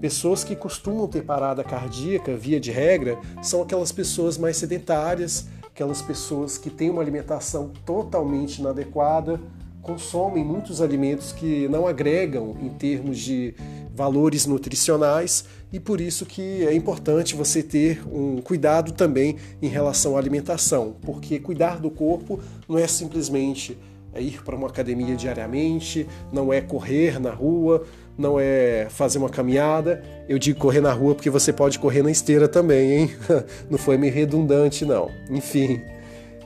Pessoas 0.00 0.42
que 0.42 0.56
costumam 0.56 1.06
ter 1.06 1.22
parada 1.22 1.62
cardíaca, 1.62 2.34
via 2.34 2.58
de 2.58 2.70
regra, 2.70 3.18
são 3.42 3.60
aquelas 3.60 3.92
pessoas 3.92 4.38
mais 4.38 4.56
sedentárias, 4.56 5.46
aquelas 5.66 6.00
pessoas 6.00 6.56
que 6.56 6.70
têm 6.70 6.88
uma 6.88 7.02
alimentação 7.02 7.70
totalmente 7.84 8.60
inadequada, 8.60 9.38
consomem 9.82 10.42
muitos 10.42 10.80
alimentos 10.80 11.32
que 11.32 11.68
não 11.68 11.86
agregam 11.86 12.56
em 12.62 12.70
termos 12.70 13.18
de 13.18 13.54
valores 14.00 14.46
nutricionais 14.46 15.44
e 15.70 15.78
por 15.78 16.00
isso 16.00 16.24
que 16.24 16.66
é 16.66 16.74
importante 16.74 17.34
você 17.34 17.62
ter 17.62 18.00
um 18.10 18.40
cuidado 18.40 18.92
também 18.92 19.36
em 19.60 19.68
relação 19.68 20.16
à 20.16 20.18
alimentação, 20.18 20.96
porque 21.02 21.38
cuidar 21.38 21.78
do 21.78 21.90
corpo 21.90 22.40
não 22.66 22.78
é 22.78 22.86
simplesmente 22.86 23.76
ir 24.16 24.42
para 24.42 24.56
uma 24.56 24.68
academia 24.68 25.14
diariamente, 25.14 26.06
não 26.32 26.50
é 26.50 26.62
correr 26.62 27.20
na 27.20 27.30
rua, 27.30 27.84
não 28.16 28.40
é 28.40 28.86
fazer 28.88 29.18
uma 29.18 29.28
caminhada. 29.28 30.02
Eu 30.26 30.38
digo 30.38 30.58
correr 30.58 30.80
na 30.80 30.94
rua 30.94 31.14
porque 31.14 31.28
você 31.28 31.52
pode 31.52 31.78
correr 31.78 32.02
na 32.02 32.10
esteira 32.10 32.48
também, 32.48 32.92
hein? 32.92 33.10
Não 33.68 33.76
foi 33.76 33.98
meio 33.98 34.14
redundante, 34.14 34.86
não. 34.86 35.10
Enfim, 35.28 35.80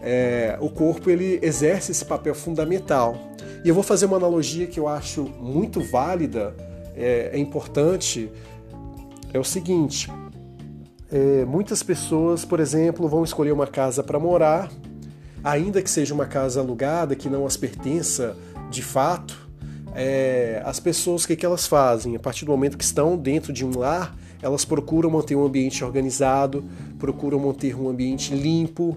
é, 0.02 0.58
o 0.60 0.68
corpo 0.68 1.08
ele 1.08 1.38
exerce 1.40 1.92
esse 1.92 2.04
papel 2.04 2.34
fundamental. 2.34 3.16
E 3.64 3.68
eu 3.68 3.74
vou 3.74 3.84
fazer 3.84 4.06
uma 4.06 4.16
analogia 4.16 4.66
que 4.66 4.78
eu 4.78 4.88
acho 4.88 5.22
muito 5.40 5.80
válida, 5.80 6.52
é, 6.96 7.30
é 7.32 7.38
importante. 7.38 8.30
É 9.32 9.38
o 9.38 9.44
seguinte: 9.44 10.10
é, 11.10 11.44
muitas 11.44 11.82
pessoas, 11.82 12.44
por 12.44 12.60
exemplo, 12.60 13.08
vão 13.08 13.24
escolher 13.24 13.52
uma 13.52 13.66
casa 13.66 14.02
para 14.02 14.18
morar, 14.18 14.70
ainda 15.42 15.82
que 15.82 15.90
seja 15.90 16.14
uma 16.14 16.26
casa 16.26 16.60
alugada, 16.60 17.14
que 17.14 17.28
não 17.28 17.46
as 17.46 17.56
pertença 17.56 18.36
de 18.70 18.82
fato 18.82 19.44
é, 19.94 20.60
as 20.64 20.80
pessoas, 20.80 21.22
o 21.22 21.26
que, 21.28 21.36
que 21.36 21.46
elas 21.46 21.66
fazem? 21.66 22.16
A 22.16 22.18
partir 22.18 22.44
do 22.44 22.50
momento 22.50 22.76
que 22.76 22.84
estão 22.84 23.16
dentro 23.16 23.52
de 23.52 23.64
um 23.64 23.78
lar, 23.78 24.14
elas 24.42 24.64
procuram 24.64 25.08
manter 25.08 25.36
um 25.36 25.46
ambiente 25.46 25.84
organizado, 25.84 26.64
procuram 26.98 27.38
manter 27.38 27.76
um 27.76 27.88
ambiente 27.88 28.34
limpo 28.34 28.96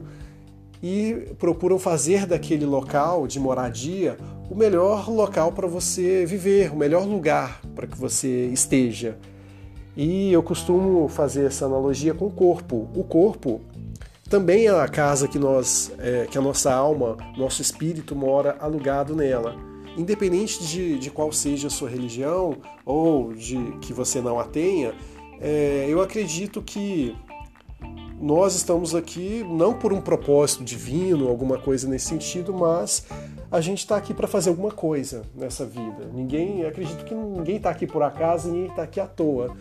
e 0.82 1.34
procuram 1.40 1.80
fazer 1.80 2.26
daquele 2.26 2.66
local 2.66 3.28
de 3.28 3.40
moradia 3.40 4.18
o 4.50 4.56
melhor 4.56 5.10
local 5.10 5.52
para 5.52 5.68
você 5.68 6.26
viver, 6.26 6.72
o 6.72 6.76
melhor 6.76 7.06
lugar 7.06 7.62
para 7.76 7.88
que 7.88 7.98
você 7.98 8.48
esteja. 8.48 9.18
E 9.96 10.32
eu 10.32 10.44
costumo 10.44 11.08
fazer 11.08 11.46
essa 11.46 11.66
analogia 11.66 12.14
com 12.14 12.28
o 12.28 12.32
corpo. 12.32 12.88
O 12.96 13.04
corpo 13.04 13.62
também 14.30 14.68
é 14.68 14.70
a 14.70 14.88
casa 14.88 15.28
que 15.28 15.40
nós, 15.40 15.92
é, 15.98 16.28
que 16.30 16.38
a 16.38 16.42
nossa 16.42 16.72
alma, 16.72 17.18
nosso 17.36 17.62
espírito 17.62 18.16
mora 18.16 18.56
alugado 18.60 19.16
nela. 19.16 19.56
Independente 19.98 20.64
de, 20.66 21.00
de 21.00 21.10
qual 21.10 21.32
seja 21.32 21.68
a 21.68 21.72
sua 21.72 21.90
religião 21.90 22.58
ou 22.86 23.34
de 23.34 23.58
que 23.82 23.92
você 23.92 24.22
não 24.22 24.40
a 24.40 24.44
tenha, 24.44 24.94
é, 25.42 25.88
eu 25.90 26.02
acredito 26.02 26.62
que 26.62 27.16
nós 28.20 28.56
estamos 28.56 28.96
aqui 28.96 29.46
não 29.48 29.74
por 29.74 29.94
um 29.94 30.02
propósito 30.02 30.64
divino, 30.64 31.28
alguma 31.28 31.58
coisa 31.58 31.88
nesse 31.88 32.08
sentido, 32.08 32.54
mas 32.54 33.06
a 33.52 33.62
gente 33.62 33.80
está 33.80 33.96
aqui 33.96 34.14
para 34.14 34.28
fazer 34.28 34.50
alguma 34.50 34.72
coisa 34.72 35.22
nessa 35.36 35.66
vida. 35.66 36.10
Ninguém, 36.14 36.66
acredito 36.66 37.06
que 37.06 37.14
ninguém 37.14 37.58
está 37.58 37.70
aqui 37.70 37.86
por 37.86 38.02
acaso, 38.02 38.50
ninguém 38.50 38.70
está 38.70 38.84
aqui 38.84 39.00
à 39.00 39.06
toa. 39.06 39.56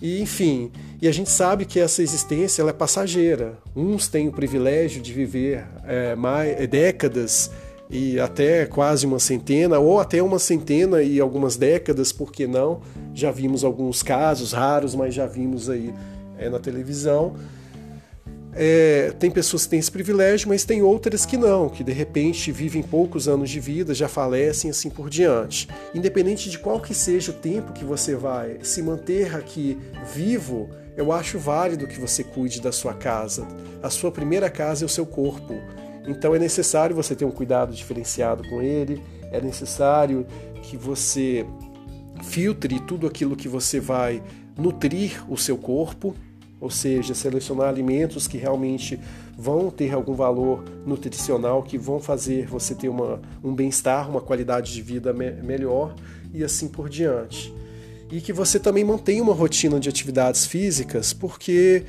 E 0.00 0.20
enfim, 0.20 0.70
e 1.00 1.06
a 1.06 1.12
gente 1.12 1.30
sabe 1.30 1.64
que 1.64 1.78
essa 1.78 2.02
existência 2.02 2.62
ela 2.62 2.70
é 2.70 2.74
passageira. 2.74 3.58
Uns 3.76 4.08
têm 4.08 4.28
o 4.28 4.32
privilégio 4.32 5.00
de 5.00 5.12
viver 5.12 5.66
é, 5.86 6.14
mais, 6.14 6.60
é, 6.60 6.66
décadas 6.66 7.50
e 7.90 8.18
até 8.18 8.66
quase 8.66 9.06
uma 9.06 9.18
centena, 9.18 9.78
ou 9.78 10.00
até 10.00 10.22
uma 10.22 10.38
centena 10.38 11.02
e 11.02 11.20
algumas 11.20 11.56
décadas, 11.56 12.12
por 12.12 12.32
que 12.32 12.46
não? 12.46 12.80
Já 13.14 13.30
vimos 13.30 13.62
alguns 13.62 14.02
casos 14.02 14.52
raros, 14.52 14.94
mas 14.94 15.14
já 15.14 15.26
vimos 15.26 15.70
aí 15.70 15.94
é, 16.38 16.48
na 16.48 16.58
televisão. 16.58 17.34
É, 18.56 19.12
tem 19.18 19.30
pessoas 19.30 19.64
que 19.64 19.70
têm 19.70 19.78
esse 19.80 19.90
privilégio, 19.90 20.48
mas 20.48 20.64
tem 20.64 20.80
outras 20.80 21.26
que 21.26 21.36
não, 21.36 21.68
que 21.68 21.82
de 21.82 21.92
repente 21.92 22.52
vivem 22.52 22.82
poucos 22.82 23.26
anos 23.26 23.50
de 23.50 23.58
vida, 23.58 23.92
já 23.92 24.08
falecem 24.08 24.70
assim 24.70 24.88
por 24.88 25.10
diante. 25.10 25.68
Independente 25.94 26.48
de 26.48 26.58
qual 26.58 26.80
que 26.80 26.94
seja 26.94 27.32
o 27.32 27.34
tempo 27.34 27.72
que 27.72 27.84
você 27.84 28.14
vai 28.14 28.58
se 28.62 28.80
manter 28.80 29.34
aqui 29.34 29.76
vivo, 30.14 30.70
eu 30.96 31.10
acho 31.10 31.38
válido 31.38 31.88
que 31.88 32.00
você 32.00 32.22
cuide 32.22 32.60
da 32.60 32.70
sua 32.70 32.94
casa. 32.94 33.46
A 33.82 33.90
sua 33.90 34.12
primeira 34.12 34.48
casa 34.48 34.84
é 34.84 34.86
o 34.86 34.88
seu 34.88 35.04
corpo. 35.04 35.54
Então 36.06 36.34
é 36.34 36.38
necessário 36.38 36.94
você 36.94 37.16
ter 37.16 37.24
um 37.24 37.30
cuidado 37.30 37.72
diferenciado 37.72 38.48
com 38.48 38.62
ele, 38.62 39.02
é 39.32 39.40
necessário 39.40 40.26
que 40.62 40.76
você 40.76 41.44
filtre 42.22 42.78
tudo 42.80 43.06
aquilo 43.06 43.34
que 43.34 43.48
você 43.48 43.80
vai 43.80 44.22
nutrir 44.56 45.24
o 45.28 45.36
seu 45.36 45.56
corpo 45.56 46.14
ou 46.64 46.70
seja, 46.70 47.12
selecionar 47.12 47.68
alimentos 47.68 48.26
que 48.26 48.38
realmente 48.38 48.98
vão 49.36 49.70
ter 49.70 49.92
algum 49.92 50.14
valor 50.14 50.64
nutricional, 50.86 51.62
que 51.62 51.76
vão 51.76 52.00
fazer 52.00 52.46
você 52.46 52.74
ter 52.74 52.88
uma, 52.88 53.20
um 53.44 53.54
bem-estar, 53.54 54.08
uma 54.08 54.22
qualidade 54.22 54.72
de 54.72 54.80
vida 54.80 55.12
me 55.12 55.30
melhor 55.30 55.94
e 56.32 56.42
assim 56.42 56.66
por 56.66 56.88
diante. 56.88 57.52
E 58.10 58.18
que 58.18 58.32
você 58.32 58.58
também 58.58 58.82
mantenha 58.82 59.22
uma 59.22 59.34
rotina 59.34 59.78
de 59.78 59.90
atividades 59.90 60.46
físicas, 60.46 61.12
porque 61.12 61.84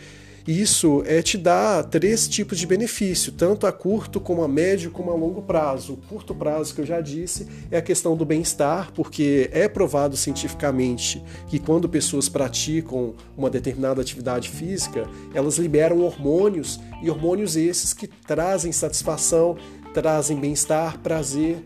isso 0.48 1.02
é 1.08 1.24
te 1.24 1.40
dá 1.40 1.82
três 1.82 2.28
tipos 2.28 2.60
de 2.60 2.68
benefício, 2.68 3.32
tanto 3.32 3.66
a 3.66 3.72
curto 3.72 4.20
como 4.20 4.44
a 4.44 4.48
médio 4.48 4.92
como 4.92 5.10
a 5.10 5.16
longo 5.16 5.42
prazo. 5.42 5.94
O 5.94 5.98
curto 5.98 6.36
prazo 6.36 6.76
que 6.76 6.82
eu 6.82 6.86
já 6.86 7.02
disse 7.02 7.48
é 7.72 7.78
a 7.78 7.82
questão 7.82 8.16
do 8.16 8.24
bem-estar, 8.24 8.92
porque 8.94 9.50
é 9.52 9.68
provado 9.68 10.16
cientificamente 10.16 11.24
que 11.48 11.58
quando 11.58 11.90
pessoas 11.90 12.30
praticam 12.30 13.16
uma 13.36 13.50
determinada 13.50 14.00
atividade 14.02 14.50
física, 14.50 15.10
elas 15.34 15.58
liberam 15.58 16.02
hormônios 16.02 16.80
e 17.02 17.10
hormônios 17.10 17.56
esses 17.56 17.92
que 17.92 18.06
trazem 18.08 18.72
satisfação, 18.72 19.58
trazem 19.96 20.40
bem-estar, 20.40 21.00
prazer 21.00 21.58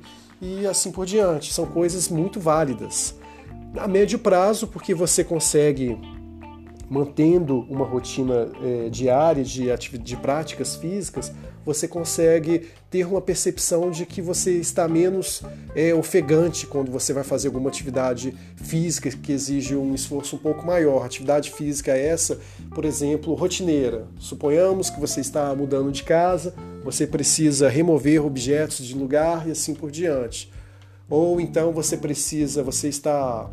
e 0.41 0.65
assim 0.65 0.89
por 0.89 1.05
diante. 1.05 1.53
São 1.53 1.65
coisas 1.65 2.07
muito 2.07 2.39
válidas. 2.39 3.13
A 3.77 3.89
médio 3.89 4.19
prazo, 4.19 4.67
porque 4.67 4.93
você 4.95 5.21
consegue 5.21 5.97
mantendo 6.89 7.65
uma 7.69 7.85
rotina 7.85 8.49
é, 8.63 8.89
diária 8.89 9.43
de, 9.43 9.67
de 9.99 10.17
práticas 10.17 10.75
físicas, 10.75 11.31
você 11.63 11.87
consegue 11.87 12.67
ter 12.89 13.05
uma 13.05 13.21
percepção 13.21 13.91
de 13.91 14.05
que 14.05 14.21
você 14.21 14.53
está 14.53 14.87
menos 14.87 15.43
é, 15.75 15.93
ofegante 15.93 16.65
quando 16.65 16.91
você 16.91 17.13
vai 17.13 17.23
fazer 17.23 17.49
alguma 17.49 17.69
atividade 17.69 18.35
física 18.55 19.11
que 19.11 19.31
exige 19.31 19.75
um 19.75 19.93
esforço 19.93 20.35
um 20.35 20.39
pouco 20.39 20.65
maior. 20.65 21.05
Atividade 21.05 21.51
física 21.51 21.95
essa, 21.95 22.39
por 22.73 22.85
exemplo, 22.85 23.35
rotineira. 23.35 24.07
Suponhamos 24.17 24.89
que 24.89 24.99
você 24.99 25.21
está 25.21 25.53
mudando 25.53 25.91
de 25.91 26.03
casa, 26.03 26.55
você 26.83 27.05
precisa 27.05 27.69
remover 27.69 28.25
objetos 28.25 28.85
de 28.85 28.95
lugar 28.95 29.47
e 29.47 29.51
assim 29.51 29.75
por 29.75 29.91
diante. 29.91 30.51
Ou 31.07 31.39
então 31.39 31.71
você 31.71 31.97
precisa, 31.97 32.63
você 32.63 32.87
está 32.87 33.49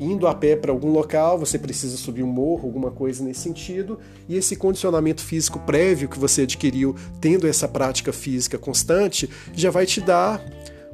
indo 0.00 0.26
a 0.26 0.34
pé 0.34 0.56
para 0.56 0.72
algum 0.72 0.90
local, 0.90 1.38
você 1.38 1.58
precisa 1.58 1.98
subir 1.98 2.22
um 2.22 2.26
morro, 2.26 2.66
alguma 2.66 2.90
coisa 2.90 3.22
nesse 3.22 3.40
sentido, 3.40 3.98
e 4.26 4.34
esse 4.34 4.56
condicionamento 4.56 5.22
físico 5.22 5.58
prévio 5.60 6.08
que 6.08 6.18
você 6.18 6.42
adquiriu 6.42 6.96
tendo 7.20 7.46
essa 7.46 7.68
prática 7.68 8.10
física 8.10 8.56
constante 8.56 9.28
já 9.54 9.70
vai 9.70 9.84
te 9.84 10.00
dar 10.00 10.42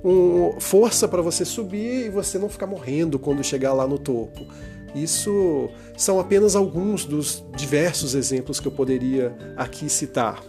um, 0.05 0.61
força 0.61 1.07
para 1.07 1.23
você 1.23 1.45
subir 1.45 2.07
e 2.07 2.11
você 2.11 2.37
não 2.37 2.49
ficar 2.49 2.66
morrendo 2.66 3.16
quando 3.16 3.45
chegar 3.45 3.73
lá 3.73 3.87
no 3.87 3.99
topo. 3.99 4.45
Isso 4.92 5.69
são 5.97 6.19
apenas 6.19 6.57
alguns 6.57 7.05
dos 7.05 7.45
diversos 7.55 8.14
exemplos 8.14 8.59
que 8.59 8.66
eu 8.66 8.73
poderia 8.73 9.37
aqui 9.57 9.88
citar. 9.88 10.42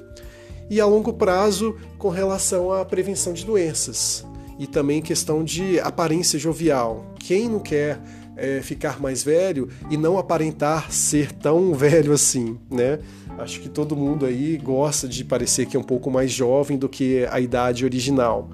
E 0.70 0.82
a 0.82 0.86
longo 0.86 1.14
prazo, 1.14 1.78
com 1.98 2.10
relação 2.10 2.72
à 2.72 2.84
prevenção 2.84 3.34
de 3.34 3.46
doenças 3.46 4.26
e 4.60 4.66
também 4.66 5.02
questão 5.02 5.44
de 5.44 5.80
aparência 5.80 6.40
jovial. 6.40 7.06
Quem 7.20 7.48
não 7.48 7.60
quer 7.60 8.00
é, 8.38 8.62
ficar 8.62 9.02
mais 9.02 9.24
velho 9.24 9.68
e 9.90 9.98
não 9.98 10.18
aparentar 10.18 10.92
ser 10.92 11.32
tão 11.32 11.74
velho 11.76 12.14
assim, 12.14 12.58
né? 12.70 13.00
Acho 13.38 13.60
que 13.60 13.68
todo 13.68 13.96
mundo 13.96 14.26
aí 14.26 14.58
gosta 14.58 15.08
de 15.08 15.24
parecer 15.24 15.66
que 15.66 15.76
é 15.76 15.80
um 15.80 15.84
pouco 15.84 16.10
mais 16.10 16.32
jovem 16.32 16.78
do 16.78 16.88
que 16.88 17.26
a 17.30 17.40
idade 17.40 17.84
original. 17.84 18.50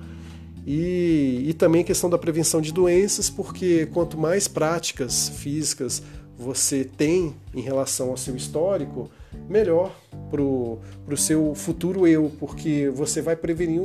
E, 0.65 1.43
e 1.45 1.53
também 1.53 1.81
a 1.81 1.83
questão 1.83 2.09
da 2.09 2.17
prevenção 2.17 2.61
de 2.61 2.71
doenças, 2.71 3.29
porque 3.29 3.85
quanto 3.87 4.17
mais 4.17 4.47
práticas 4.47 5.29
físicas 5.29 6.01
você 6.37 6.83
tem 6.83 7.35
em 7.53 7.61
relação 7.61 8.09
ao 8.09 8.17
seu 8.17 8.35
histórico, 8.35 9.09
melhor 9.49 9.95
para 10.29 10.41
o 10.41 11.17
seu 11.17 11.53
futuro 11.53 12.07
eu, 12.07 12.31
porque 12.39 12.89
você 12.89 13.21
vai 13.21 13.35
prevenir 13.35 13.81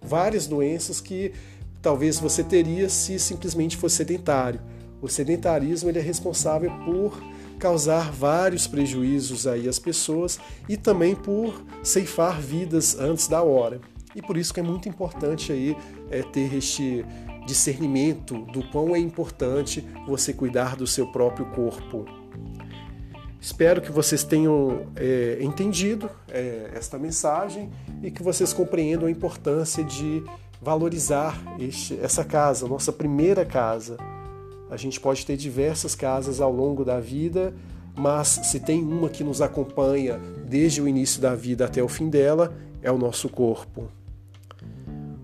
várias 0.00 0.46
doenças 0.46 1.00
que 1.00 1.32
talvez 1.82 2.18
você 2.18 2.42
teria 2.42 2.88
se 2.88 3.18
simplesmente 3.18 3.76
fosse 3.76 3.96
sedentário. 3.96 4.60
O 5.00 5.08
sedentarismo 5.08 5.88
ele 5.88 5.98
é 5.98 6.02
responsável 6.02 6.70
por 6.84 7.22
causar 7.58 8.12
vários 8.12 8.66
prejuízos 8.66 9.46
aí 9.46 9.68
às 9.68 9.78
pessoas 9.78 10.38
e 10.68 10.76
também 10.76 11.14
por 11.14 11.62
ceifar 11.82 12.40
vidas 12.40 12.98
antes 12.98 13.28
da 13.28 13.42
hora. 13.42 13.80
E 14.14 14.22
por 14.22 14.36
isso 14.36 14.52
que 14.54 14.60
é 14.60 14.62
muito 14.62 14.88
importante 14.88 15.52
aí 15.52 15.76
é, 16.10 16.22
ter 16.22 16.54
este 16.54 17.04
discernimento 17.46 18.44
do 18.46 18.62
quão 18.70 18.94
é 18.94 18.98
importante 18.98 19.86
você 20.06 20.32
cuidar 20.32 20.76
do 20.76 20.86
seu 20.86 21.06
próprio 21.06 21.46
corpo. 21.46 22.04
Espero 23.40 23.80
que 23.80 23.92
vocês 23.92 24.24
tenham 24.24 24.88
é, 24.96 25.38
entendido 25.40 26.10
é, 26.28 26.70
esta 26.74 26.98
mensagem 26.98 27.70
e 28.02 28.10
que 28.10 28.22
vocês 28.22 28.52
compreendam 28.52 29.06
a 29.06 29.10
importância 29.10 29.84
de 29.84 30.22
valorizar 30.60 31.40
este, 31.58 31.98
essa 32.00 32.24
casa, 32.24 32.66
nossa 32.66 32.92
primeira 32.92 33.44
casa, 33.44 33.96
a 34.70 34.76
gente 34.76 35.00
pode 35.00 35.24
ter 35.24 35.36
diversas 35.36 35.94
casas 35.94 36.40
ao 36.40 36.52
longo 36.52 36.84
da 36.84 37.00
vida, 37.00 37.54
mas 37.96 38.28
se 38.44 38.60
tem 38.60 38.82
uma 38.82 39.08
que 39.08 39.24
nos 39.24 39.42
acompanha 39.42 40.20
desde 40.46 40.80
o 40.80 40.88
início 40.88 41.20
da 41.20 41.34
vida 41.34 41.64
até 41.64 41.82
o 41.82 41.88
fim 41.88 42.08
dela, 42.08 42.54
é 42.82 42.90
o 42.90 42.98
nosso 42.98 43.28
corpo. 43.28 43.88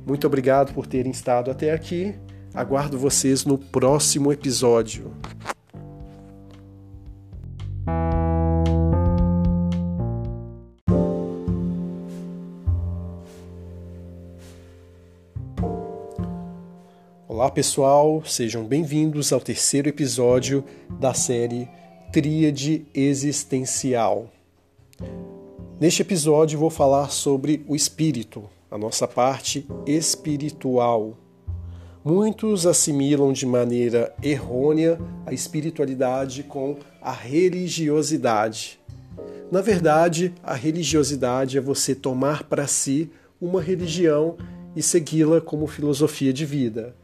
Muito 0.07 0.27
obrigado 0.27 0.75
por 0.75 0.87
terem 0.87 1.13
estado 1.13 1.51
até 1.51 1.73
aqui. 1.73 2.15
Aguardo 2.53 2.99
vocês 2.99 3.45
no 3.45 3.57
próximo 3.57 4.33
episódio. 4.33 5.13
Pessoal, 17.55 18.21
sejam 18.27 18.65
bem-vindos 18.65 19.33
ao 19.33 19.41
terceiro 19.41 19.89
episódio 19.89 20.65
da 20.99 21.15
série 21.15 21.69
Tríade 22.13 22.85
Existencial. 22.93 24.29
Neste 25.79 26.03
episódio 26.03 26.59
vou 26.59 26.69
falar 26.69 27.13
sobre 27.13 27.65
o 27.69 27.77
espírito, 27.77 28.51
a 28.69 28.77
nossa 28.77 29.07
parte 29.07 29.69
espiritual. 29.87 31.17
Muitos 32.05 32.67
assimilam 32.67 33.33
de 33.33 33.47
maneira 33.47 34.13
errônea 34.21 34.99
a 35.25 35.33
espiritualidade 35.33 36.43
com 36.43 36.77
a 37.01 37.13
religiosidade. 37.13 38.81
Na 39.53 39.61
verdade, 39.61 40.35
a 40.43 40.55
religiosidade 40.55 41.57
é 41.57 41.61
você 41.61 41.95
tomar 41.95 42.43
para 42.43 42.67
si 42.67 43.13
uma 43.41 43.63
religião 43.63 44.37
e 44.75 44.83
segui-la 44.83 45.41
como 45.41 45.69
filosofia 45.69 46.33
de 46.33 46.45
vida. 46.45 46.97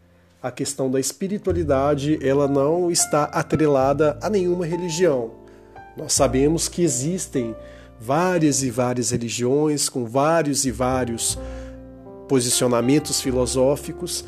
A 0.43 0.51
questão 0.51 0.91
da 0.91 0.99
espiritualidade, 0.99 2.19
ela 2.27 2.49
não 2.49 2.91
está 2.91 3.25
atrelada 3.25 4.19
a 4.23 4.31
nenhuma 4.31 4.65
religião. 4.65 5.33
Nós 5.97 6.15
sabemos 6.15 6.67
que 6.67 6.83
existem 6.83 7.55
várias 8.01 8.63
e 8.63 8.71
várias 8.71 9.11
religiões 9.11 9.91
com 9.91 10.07
vários 10.07 10.65
e 10.65 10.71
vários 10.71 11.39
posicionamentos 12.27 13.21
filosóficos 13.21 14.25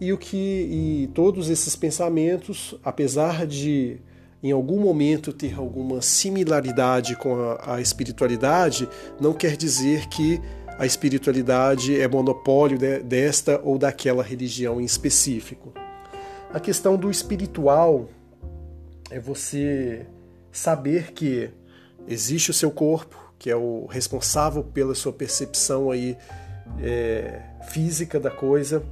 e 0.00 0.12
o 0.12 0.18
que 0.18 0.36
e 0.36 1.10
todos 1.12 1.50
esses 1.50 1.74
pensamentos, 1.74 2.76
apesar 2.84 3.44
de 3.44 3.98
em 4.40 4.52
algum 4.52 4.78
momento 4.78 5.32
ter 5.32 5.58
alguma 5.58 6.00
similaridade 6.00 7.16
com 7.16 7.34
a, 7.34 7.74
a 7.74 7.80
espiritualidade, 7.80 8.88
não 9.20 9.32
quer 9.32 9.56
dizer 9.56 10.06
que 10.06 10.40
a 10.78 10.86
espiritualidade 10.86 12.00
é 12.00 12.06
monopólio 12.06 12.78
de, 12.78 13.00
desta 13.00 13.60
ou 13.64 13.76
daquela 13.76 14.22
religião 14.22 14.80
em 14.80 14.84
específico. 14.84 15.72
A 16.54 16.60
questão 16.60 16.96
do 16.96 17.10
espiritual 17.10 18.08
é 19.10 19.18
você 19.18 20.06
saber 20.52 21.12
que 21.12 21.50
existe 22.06 22.52
o 22.52 22.54
seu 22.54 22.70
corpo, 22.70 23.32
que 23.38 23.50
é 23.50 23.56
o 23.56 23.86
responsável 23.86 24.62
pela 24.62 24.94
sua 24.94 25.12
percepção 25.12 25.90
aí 25.90 26.16
é, 26.80 27.40
física 27.70 28.20
da 28.20 28.30
coisa, 28.30 28.82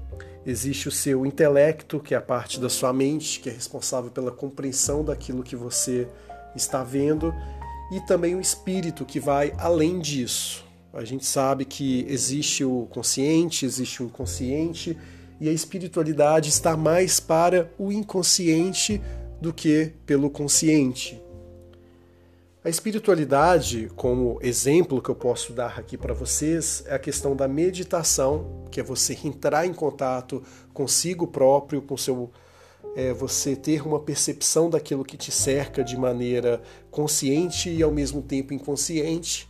existe 0.45 0.89
o 0.89 0.93
seu 0.93 1.25
intelecto, 1.25 2.01
que 2.01 2.15
é 2.15 2.17
a 2.17 2.21
parte 2.21 2.61
da 2.61 2.69
sua 2.69 2.93
mente, 2.93 3.39
que 3.39 3.49
é 3.49 3.53
responsável 3.53 4.11
pela 4.11 4.33
compreensão 4.33 5.05
daquilo 5.05 5.43
que 5.43 5.55
você 5.55 6.09
está 6.55 6.83
vendo, 6.83 7.33
e 7.93 8.01
também 8.01 8.35
o 8.35 8.41
espírito, 8.41 9.05
que 9.05 9.21
vai 9.21 9.53
além 9.57 10.01
disso. 10.01 10.66
A 10.93 11.05
gente 11.05 11.27
sabe 11.27 11.65
que 11.65 12.07
existe 12.09 12.65
o 12.65 12.87
consciente, 12.91 13.67
existe 13.67 14.03
o 14.03 14.07
inconsciente, 14.07 14.97
e 15.41 15.49
a 15.49 15.53
espiritualidade 15.53 16.49
está 16.49 16.77
mais 16.77 17.21
para 17.21 17.71
o 17.79 17.93
inconsciente 17.93 19.01
do 19.41 19.53
que 19.53 19.93
pelo 20.07 20.31
consciente. 20.31 21.21
A 22.65 22.69
espiritualidade, 22.69 23.91
como 23.95 24.39
exemplo 24.43 25.01
que 25.01 25.09
eu 25.09 25.15
posso 25.15 25.53
dar 25.53 25.79
aqui 25.79 25.97
para 25.97 26.13
vocês, 26.13 26.83
é 26.87 26.95
a 26.95 26.99
questão 26.99 27.37
da 27.37 27.47
meditação, 27.47 28.65
que 28.73 28.81
é 28.81 28.83
você 28.83 29.17
entrar 29.25 29.67
em 29.67 29.73
contato 29.73 30.43
consigo 30.73 31.29
próprio, 31.29 31.81
com 31.83 31.97
seu 31.97 32.31
é 32.97 33.13
você 33.13 33.55
ter 33.55 33.87
uma 33.87 34.01
percepção 34.01 34.71
daquilo 34.71 35.05
que 35.05 35.19
te 35.19 35.31
cerca 35.31 35.85
de 35.85 35.99
maneira 35.99 36.63
consciente 36.91 37.69
e 37.69 37.83
ao 37.83 37.93
mesmo 37.93 38.23
tempo 38.23 38.55
inconsciente 38.55 39.47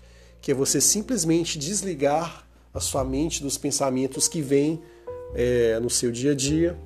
que 0.46 0.52
é 0.52 0.54
você 0.54 0.80
simplesmente 0.80 1.58
desligar 1.58 2.46
a 2.72 2.78
sua 2.78 3.04
mente 3.04 3.42
dos 3.42 3.58
pensamentos 3.58 4.28
que 4.28 4.40
vêm 4.40 4.80
é, 5.34 5.76
no 5.80 5.90
seu 5.90 6.12
dia 6.12 6.30
a 6.30 6.34
dia 6.36 6.78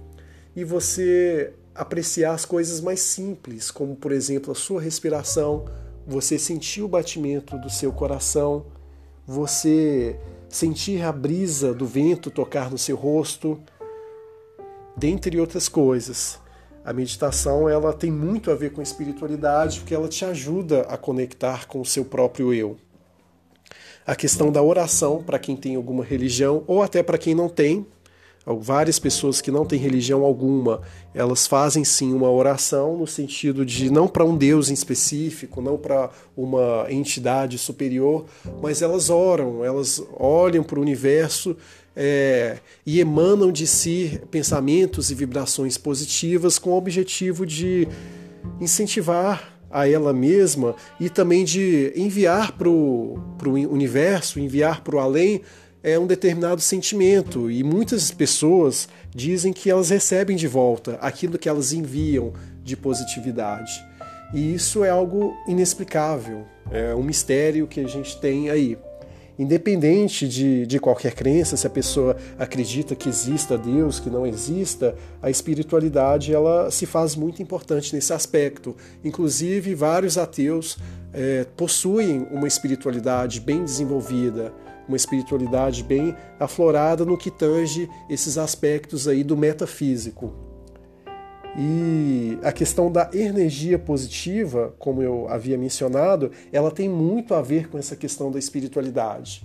e 0.56 0.64
você 0.64 1.52
apreciar 1.74 2.32
as 2.32 2.46
coisas 2.46 2.80
mais 2.80 3.00
simples, 3.00 3.70
como 3.70 3.94
por 3.94 4.12
exemplo 4.12 4.50
a 4.50 4.54
sua 4.54 4.80
respiração, 4.80 5.66
você 6.06 6.38
sentir 6.38 6.80
o 6.80 6.88
batimento 6.88 7.58
do 7.58 7.68
seu 7.68 7.92
coração, 7.92 8.64
você 9.26 10.18
sentir 10.48 11.02
a 11.02 11.12
brisa 11.12 11.74
do 11.74 11.84
vento 11.84 12.30
tocar 12.30 12.70
no 12.70 12.78
seu 12.78 12.96
rosto, 12.96 13.60
dentre 14.96 15.38
outras 15.38 15.68
coisas. 15.68 16.38
A 16.82 16.94
meditação 16.94 17.68
ela 17.68 17.92
tem 17.92 18.10
muito 18.10 18.50
a 18.50 18.54
ver 18.54 18.72
com 18.72 18.80
espiritualidade 18.80 19.80
porque 19.80 19.94
ela 19.94 20.08
te 20.08 20.24
ajuda 20.24 20.80
a 20.88 20.96
conectar 20.96 21.66
com 21.66 21.82
o 21.82 21.84
seu 21.84 22.06
próprio 22.06 22.54
eu 22.54 22.78
a 24.06 24.14
questão 24.14 24.50
da 24.50 24.62
oração 24.62 25.22
para 25.22 25.38
quem 25.38 25.56
tem 25.56 25.76
alguma 25.76 26.04
religião 26.04 26.64
ou 26.66 26.82
até 26.82 27.02
para 27.02 27.18
quem 27.18 27.34
não 27.34 27.48
tem. 27.48 27.86
Várias 28.46 28.98
pessoas 28.98 29.40
que 29.40 29.50
não 29.50 29.66
têm 29.66 29.78
religião 29.78 30.24
alguma, 30.24 30.80
elas 31.14 31.46
fazem 31.46 31.84
sim 31.84 32.12
uma 32.14 32.30
oração 32.30 32.96
no 32.96 33.06
sentido 33.06 33.66
de 33.66 33.90
não 33.90 34.08
para 34.08 34.24
um 34.24 34.34
Deus 34.36 34.70
em 34.70 34.74
específico, 34.74 35.60
não 35.60 35.76
para 35.76 36.10
uma 36.36 36.86
entidade 36.88 37.58
superior, 37.58 38.24
mas 38.60 38.80
elas 38.80 39.10
oram, 39.10 39.62
elas 39.62 40.02
olham 40.18 40.64
para 40.64 40.78
o 40.78 40.82
universo 40.82 41.54
é, 41.94 42.58
e 42.84 42.98
emanam 42.98 43.52
de 43.52 43.66
si 43.66 44.20
pensamentos 44.30 45.10
e 45.10 45.14
vibrações 45.14 45.76
positivas 45.76 46.58
com 46.58 46.70
o 46.70 46.78
objetivo 46.78 47.44
de 47.44 47.86
incentivar 48.58 49.59
a 49.70 49.88
ela 49.88 50.12
mesma 50.12 50.74
e 50.98 51.08
também 51.08 51.44
de 51.44 51.92
enviar 51.94 52.52
para 52.52 52.68
o 52.68 53.18
universo, 53.70 54.40
enviar 54.40 54.82
para 54.82 54.96
o 54.96 54.98
além 54.98 55.42
é 55.82 55.98
um 55.98 56.06
determinado 56.06 56.60
sentimento. 56.60 57.50
E 57.50 57.62
muitas 57.62 58.10
pessoas 58.10 58.88
dizem 59.14 59.52
que 59.52 59.70
elas 59.70 59.90
recebem 59.90 60.36
de 60.36 60.46
volta 60.46 60.98
aquilo 61.00 61.38
que 61.38 61.48
elas 61.48 61.72
enviam 61.72 62.32
de 62.62 62.76
positividade. 62.76 63.72
E 64.32 64.54
isso 64.54 64.84
é 64.84 64.90
algo 64.90 65.34
inexplicável, 65.48 66.46
é 66.70 66.94
um 66.94 67.02
mistério 67.02 67.66
que 67.66 67.80
a 67.80 67.88
gente 67.88 68.20
tem 68.20 68.48
aí. 68.48 68.78
Independente 69.40 70.28
de, 70.28 70.66
de 70.66 70.78
qualquer 70.78 71.14
crença, 71.14 71.56
se 71.56 71.66
a 71.66 71.70
pessoa 71.70 72.14
acredita 72.38 72.94
que 72.94 73.08
exista 73.08 73.56
Deus, 73.56 73.98
que 73.98 74.10
não 74.10 74.26
exista, 74.26 74.94
a 75.22 75.30
espiritualidade 75.30 76.30
ela 76.30 76.70
se 76.70 76.84
faz 76.84 77.16
muito 77.16 77.40
importante 77.40 77.94
nesse 77.94 78.12
aspecto. 78.12 78.76
Inclusive, 79.02 79.74
vários 79.74 80.18
ateus 80.18 80.76
é, 81.10 81.46
possuem 81.56 82.28
uma 82.30 82.46
espiritualidade 82.46 83.40
bem 83.40 83.64
desenvolvida, 83.64 84.52
uma 84.86 84.98
espiritualidade 84.98 85.82
bem 85.82 86.14
aflorada 86.38 87.06
no 87.06 87.16
que 87.16 87.30
tange 87.30 87.88
esses 88.10 88.36
aspectos 88.36 89.08
aí 89.08 89.24
do 89.24 89.38
metafísico. 89.38 90.49
E 91.56 92.38
a 92.42 92.52
questão 92.52 92.90
da 92.90 93.10
energia 93.12 93.78
positiva, 93.78 94.72
como 94.78 95.02
eu 95.02 95.28
havia 95.28 95.58
mencionado, 95.58 96.30
ela 96.52 96.70
tem 96.70 96.88
muito 96.88 97.34
a 97.34 97.42
ver 97.42 97.68
com 97.68 97.76
essa 97.76 97.96
questão 97.96 98.30
da 98.30 98.38
espiritualidade. 98.38 99.44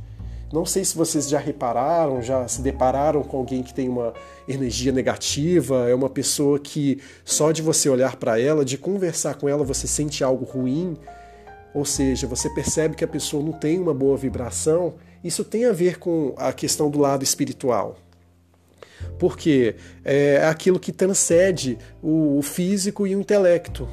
Não 0.53 0.65
sei 0.65 0.85
se 0.85 0.95
vocês 0.95 1.27
já 1.27 1.39
repararam, 1.39 2.21
já 2.21 2.47
se 2.47 2.61
depararam 2.61 3.23
com 3.23 3.37
alguém 3.37 3.63
que 3.63 3.73
tem 3.73 3.89
uma 3.89 4.13
energia 4.47 4.91
negativa, 4.91 5.89
é 5.89 5.95
uma 5.95 6.09
pessoa 6.09 6.59
que 6.59 7.01
só 7.25 7.51
de 7.51 7.61
você 7.61 7.89
olhar 7.89 8.15
para 8.15 8.39
ela, 8.39 8.63
de 8.63 8.77
conversar 8.77 9.35
com 9.35 9.49
ela, 9.49 9.63
você 9.63 9.87
sente 9.87 10.23
algo 10.23 10.45
ruim, 10.45 10.95
ou 11.73 11.83
seja, 11.83 12.27
você 12.27 12.49
percebe 12.51 12.95
que 12.95 13.03
a 13.03 13.07
pessoa 13.07 13.43
não 13.43 13.51
tem 13.51 13.79
uma 13.79 13.93
boa 13.93 14.15
vibração. 14.15 14.93
Isso 15.23 15.43
tem 15.43 15.65
a 15.65 15.73
ver 15.73 15.97
com 15.97 16.33
a 16.37 16.53
questão 16.53 16.89
do 16.89 16.99
lado 16.99 17.23
espiritual 17.23 17.97
porque 19.19 19.75
é 20.03 20.45
aquilo 20.45 20.79
que 20.79 20.91
transcende 20.91 21.77
o, 22.01 22.41
físico 22.41 23.05
e 23.05 23.15
o 23.15 23.19
intelecto. 23.19 23.87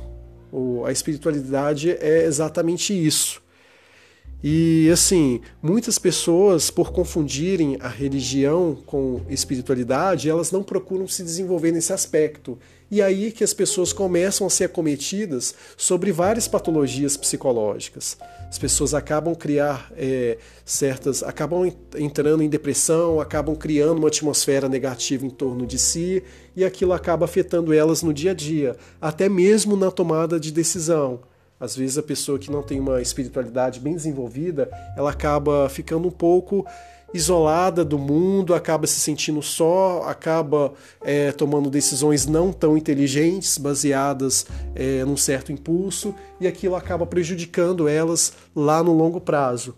A 0.86 0.92
espiritualidade 0.92 1.90
é 1.90 2.24
exatamente 2.24 2.92
isso. 2.92 3.41
E 4.42 4.90
assim, 4.90 5.40
muitas 5.62 6.00
pessoas, 6.00 6.68
por 6.68 6.90
confundirem 6.90 7.76
a 7.80 7.86
religião 7.86 8.76
com 8.86 9.20
espiritualidade, 9.28 10.28
elas 10.28 10.50
não 10.50 10.64
procuram 10.64 11.06
se 11.06 11.22
desenvolver 11.22 11.70
nesse 11.70 11.92
aspecto. 11.92 12.58
E 12.90 13.00
aí 13.00 13.30
que 13.30 13.44
as 13.44 13.54
pessoas 13.54 13.92
começam 13.92 14.46
a 14.46 14.50
ser 14.50 14.64
acometidas 14.64 15.54
sobre 15.76 16.10
várias 16.10 16.48
patologias 16.48 17.16
psicológicas. 17.16 18.18
As 18.48 18.58
pessoas 18.58 18.92
acabam 18.92 19.34
criar 19.34 19.90
é, 19.96 20.36
certas, 20.64 21.22
acabam 21.22 21.72
entrando 21.96 22.42
em 22.42 22.48
depressão, 22.48 23.20
acabam 23.20 23.54
criando 23.54 23.98
uma 23.98 24.08
atmosfera 24.08 24.68
negativa 24.68 25.24
em 25.24 25.30
torno 25.30 25.66
de 25.66 25.78
si 25.78 26.22
e 26.54 26.64
aquilo 26.64 26.92
acaba 26.92 27.24
afetando 27.24 27.72
elas 27.72 28.02
no 28.02 28.12
dia 28.12 28.32
a 28.32 28.34
dia, 28.34 28.76
até 29.00 29.28
mesmo 29.28 29.76
na 29.76 29.90
tomada 29.90 30.38
de 30.38 30.52
decisão. 30.52 31.20
Às 31.62 31.76
vezes 31.76 31.96
a 31.96 32.02
pessoa 32.02 32.40
que 32.40 32.50
não 32.50 32.60
tem 32.60 32.80
uma 32.80 33.00
espiritualidade 33.00 33.78
bem 33.78 33.94
desenvolvida, 33.94 34.68
ela 34.96 35.12
acaba 35.12 35.68
ficando 35.68 36.08
um 36.08 36.10
pouco 36.10 36.66
isolada 37.14 37.84
do 37.84 37.96
mundo, 37.96 38.52
acaba 38.52 38.84
se 38.84 38.98
sentindo 38.98 39.40
só, 39.40 40.02
acaba 40.02 40.72
é, 41.02 41.30
tomando 41.30 41.70
decisões 41.70 42.26
não 42.26 42.52
tão 42.52 42.76
inteligentes, 42.76 43.58
baseadas 43.58 44.44
é, 44.74 45.04
num 45.04 45.16
certo 45.16 45.52
impulso, 45.52 46.12
e 46.40 46.48
aquilo 46.48 46.74
acaba 46.74 47.06
prejudicando 47.06 47.86
elas 47.86 48.32
lá 48.56 48.82
no 48.82 48.92
longo 48.92 49.20
prazo. 49.20 49.76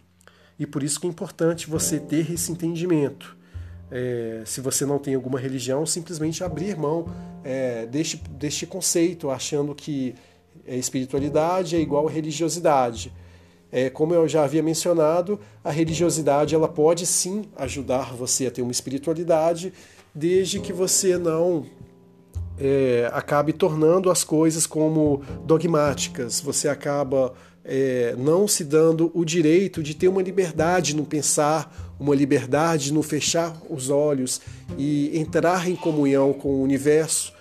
E 0.58 0.66
por 0.66 0.82
isso 0.82 0.98
que 0.98 1.06
é 1.06 1.10
importante 1.10 1.68
você 1.68 2.00
ter 2.00 2.32
esse 2.32 2.50
entendimento. 2.50 3.36
É, 3.90 4.42
se 4.46 4.62
você 4.62 4.86
não 4.86 4.98
tem 4.98 5.14
alguma 5.14 5.38
religião, 5.38 5.84
simplesmente 5.84 6.42
abrir 6.42 6.78
mão 6.78 7.04
é, 7.44 7.84
deste, 7.84 8.16
deste 8.16 8.64
conceito, 8.64 9.28
achando 9.28 9.74
que 9.74 10.14
espiritualidade 10.66 11.76
é 11.76 11.80
igual 11.80 12.06
religiosidade. 12.06 13.12
É, 13.70 13.90
como 13.90 14.14
eu 14.14 14.28
já 14.28 14.44
havia 14.44 14.62
mencionado, 14.62 15.40
a 15.62 15.70
religiosidade 15.70 16.54
ela 16.54 16.68
pode 16.68 17.06
sim 17.06 17.44
ajudar 17.56 18.14
você 18.14 18.46
a 18.46 18.50
ter 18.50 18.62
uma 18.62 18.70
espiritualidade, 18.70 19.72
desde 20.14 20.60
que 20.60 20.72
você 20.72 21.18
não 21.18 21.66
é, 22.58 23.10
acabe 23.12 23.52
tornando 23.52 24.10
as 24.10 24.22
coisas 24.22 24.66
como 24.66 25.22
dogmáticas. 25.44 26.40
Você 26.40 26.68
acaba 26.68 27.34
é, 27.64 28.14
não 28.16 28.46
se 28.46 28.62
dando 28.62 29.10
o 29.14 29.24
direito 29.24 29.82
de 29.82 29.94
ter 29.94 30.08
uma 30.08 30.22
liberdade 30.22 30.94
no 30.94 31.04
pensar, 31.04 31.94
uma 31.98 32.14
liberdade 32.14 32.92
no 32.92 33.02
fechar 33.02 33.60
os 33.68 33.90
olhos 33.90 34.40
e 34.76 35.18
entrar 35.18 35.68
em 35.68 35.74
comunhão 35.74 36.32
com 36.32 36.48
o 36.48 36.62
universo. 36.62 37.32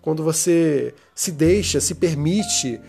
Quando 0.00 0.22
você 0.22 0.94
se 1.18 1.32
deixa, 1.32 1.80
se 1.80 1.96
permite 1.96 2.80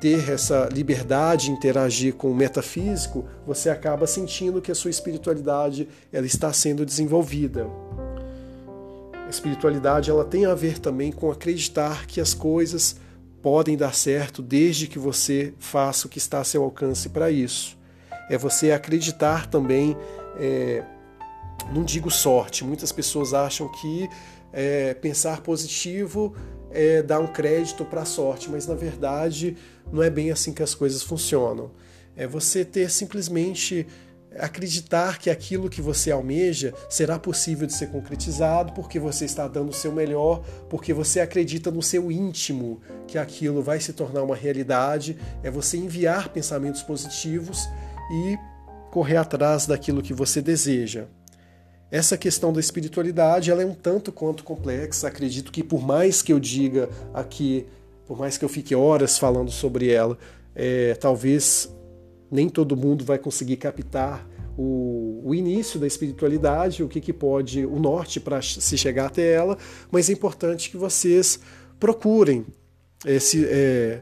ter 0.00 0.30
essa 0.30 0.70
liberdade 0.72 1.44
de 1.44 1.50
interagir 1.50 2.14
com 2.14 2.30
o 2.30 2.34
metafísico, 2.34 3.26
você 3.46 3.68
acaba 3.68 4.06
sentindo 4.06 4.62
que 4.62 4.72
a 4.72 4.74
sua 4.74 4.90
espiritualidade 4.90 5.86
ela 6.10 6.24
está 6.24 6.50
sendo 6.50 6.86
desenvolvida. 6.86 7.66
A 9.26 9.28
espiritualidade 9.28 10.08
ela 10.08 10.24
tem 10.24 10.46
a 10.46 10.54
ver 10.54 10.78
também 10.78 11.12
com 11.12 11.30
acreditar 11.30 12.06
que 12.06 12.22
as 12.22 12.32
coisas 12.32 12.96
podem 13.42 13.76
dar 13.76 13.94
certo 13.94 14.40
desde 14.40 14.86
que 14.86 14.98
você 14.98 15.52
faça 15.58 16.06
o 16.06 16.10
que 16.10 16.16
está 16.16 16.40
a 16.40 16.44
seu 16.44 16.64
alcance 16.64 17.10
para 17.10 17.30
isso. 17.30 17.76
É 18.30 18.38
você 18.38 18.72
acreditar 18.72 19.46
também, 19.46 19.94
é, 20.38 20.82
não 21.70 21.84
digo 21.84 22.10
sorte, 22.10 22.64
muitas 22.64 22.90
pessoas 22.92 23.34
acham 23.34 23.70
que 23.70 24.08
é, 24.54 24.94
pensar 24.94 25.42
positivo 25.42 26.34
é 26.74 27.02
dar 27.02 27.20
um 27.20 27.26
crédito 27.26 27.84
para 27.84 28.02
a 28.02 28.04
sorte, 28.04 28.50
mas 28.50 28.66
na 28.66 28.74
verdade 28.74 29.56
não 29.92 30.02
é 30.02 30.10
bem 30.10 30.30
assim 30.30 30.52
que 30.52 30.62
as 30.62 30.74
coisas 30.74 31.02
funcionam. 31.02 31.70
É 32.16 32.26
você 32.26 32.64
ter 32.64 32.90
simplesmente 32.90 33.86
acreditar 34.38 35.18
que 35.18 35.30
aquilo 35.30 35.70
que 35.70 35.80
você 35.80 36.10
almeja 36.10 36.74
será 36.90 37.18
possível 37.18 37.66
de 37.66 37.72
ser 37.72 37.88
concretizado 37.88 38.72
porque 38.72 38.98
você 38.98 39.24
está 39.24 39.46
dando 39.46 39.70
o 39.70 39.74
seu 39.74 39.92
melhor, 39.92 40.44
porque 40.68 40.92
você 40.92 41.20
acredita 41.20 41.70
no 41.70 41.82
seu 41.82 42.10
íntimo 42.10 42.80
que 43.06 43.16
aquilo 43.16 43.62
vai 43.62 43.80
se 43.80 43.92
tornar 43.92 44.22
uma 44.22 44.34
realidade, 44.34 45.16
é 45.42 45.50
você 45.50 45.76
enviar 45.76 46.30
pensamentos 46.30 46.82
positivos 46.82 47.68
e 48.10 48.36
correr 48.90 49.16
atrás 49.16 49.66
daquilo 49.66 50.02
que 50.02 50.12
você 50.12 50.42
deseja. 50.42 51.06
Essa 51.90 52.16
questão 52.16 52.52
da 52.52 52.60
espiritualidade 52.60 53.50
ela 53.50 53.62
é 53.62 53.66
um 53.66 53.74
tanto 53.74 54.10
quanto 54.10 54.42
complexa. 54.42 55.08
Acredito 55.08 55.52
que 55.52 55.62
por 55.62 55.84
mais 55.84 56.22
que 56.22 56.32
eu 56.32 56.40
diga 56.40 56.88
aqui, 57.12 57.66
por 58.06 58.18
mais 58.18 58.36
que 58.36 58.44
eu 58.44 58.48
fique 58.48 58.74
horas 58.74 59.18
falando 59.18 59.50
sobre 59.50 59.90
ela, 59.90 60.18
é, 60.54 60.94
talvez 60.94 61.72
nem 62.30 62.48
todo 62.48 62.76
mundo 62.76 63.04
vai 63.04 63.18
conseguir 63.18 63.56
captar 63.56 64.26
o, 64.56 65.22
o 65.24 65.34
início 65.34 65.78
da 65.78 65.86
espiritualidade, 65.86 66.82
o 66.82 66.88
que, 66.88 67.00
que 67.00 67.12
pode, 67.12 67.64
o 67.64 67.78
norte 67.78 68.20
para 68.20 68.40
se 68.42 68.76
chegar 68.78 69.06
até 69.06 69.32
ela, 69.32 69.58
mas 69.90 70.08
é 70.08 70.12
importante 70.12 70.70
que 70.70 70.76
vocês 70.76 71.40
procurem 71.78 72.46
esse. 73.04 73.44
É, 73.46 74.00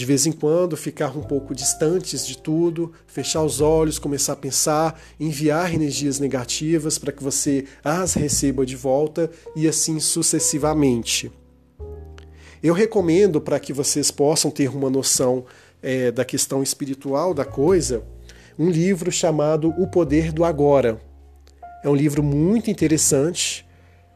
de 0.00 0.06
vez 0.06 0.24
em 0.24 0.32
quando 0.32 0.78
ficar 0.78 1.14
um 1.14 1.20
pouco 1.20 1.54
distantes 1.54 2.26
de 2.26 2.38
tudo, 2.38 2.90
fechar 3.06 3.42
os 3.42 3.60
olhos, 3.60 3.98
começar 3.98 4.32
a 4.32 4.36
pensar, 4.36 4.98
enviar 5.20 5.74
energias 5.74 6.18
negativas 6.18 6.96
para 6.96 7.12
que 7.12 7.22
você 7.22 7.66
as 7.84 8.14
receba 8.14 8.64
de 8.64 8.76
volta 8.76 9.30
e 9.54 9.68
assim 9.68 10.00
sucessivamente. 10.00 11.30
Eu 12.62 12.72
recomendo 12.72 13.42
para 13.42 13.60
que 13.60 13.74
vocês 13.74 14.10
possam 14.10 14.50
ter 14.50 14.70
uma 14.70 14.88
noção 14.88 15.44
é, 15.82 16.10
da 16.10 16.24
questão 16.24 16.62
espiritual 16.62 17.34
da 17.34 17.44
coisa, 17.44 18.02
um 18.58 18.70
livro 18.70 19.12
chamado 19.12 19.68
O 19.76 19.86
Poder 19.86 20.32
do 20.32 20.46
Agora. 20.46 20.98
É 21.84 21.90
um 21.90 21.94
livro 21.94 22.22
muito 22.22 22.70
interessante. 22.70 23.68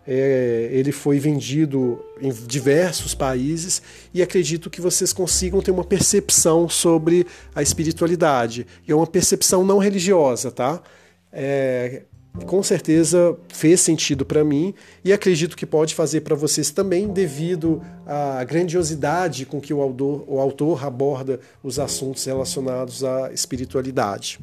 É, 0.06 0.68
ele 0.70 0.92
foi 0.92 1.18
vendido 1.18 1.98
em 2.20 2.30
diversos 2.30 3.14
países 3.14 3.80
e 4.12 4.22
acredito 4.22 4.68
que 4.68 4.80
vocês 4.80 5.12
consigam 5.12 5.62
ter 5.62 5.70
uma 5.70 5.84
percepção 5.84 6.68
sobre 6.68 7.26
a 7.54 7.62
espiritualidade. 7.62 8.66
E 8.86 8.92
é 8.92 8.94
uma 8.94 9.06
percepção 9.06 9.64
não 9.64 9.78
religiosa, 9.78 10.50
tá? 10.50 10.82
É, 11.32 12.02
com 12.46 12.62
certeza 12.62 13.36
fez 13.48 13.80
sentido 13.80 14.26
para 14.26 14.44
mim 14.44 14.74
e 15.04 15.12
acredito 15.12 15.56
que 15.56 15.64
pode 15.64 15.94
fazer 15.94 16.22
para 16.22 16.34
vocês 16.34 16.70
também, 16.70 17.08
devido 17.08 17.80
à 18.04 18.42
grandiosidade 18.42 19.46
com 19.46 19.60
que 19.60 19.72
o 19.72 19.80
autor, 19.80 20.24
o 20.26 20.40
autor 20.40 20.84
aborda 20.84 21.38
os 21.62 21.78
assuntos 21.78 22.24
relacionados 22.24 23.04
à 23.04 23.32
espiritualidade. 23.32 24.40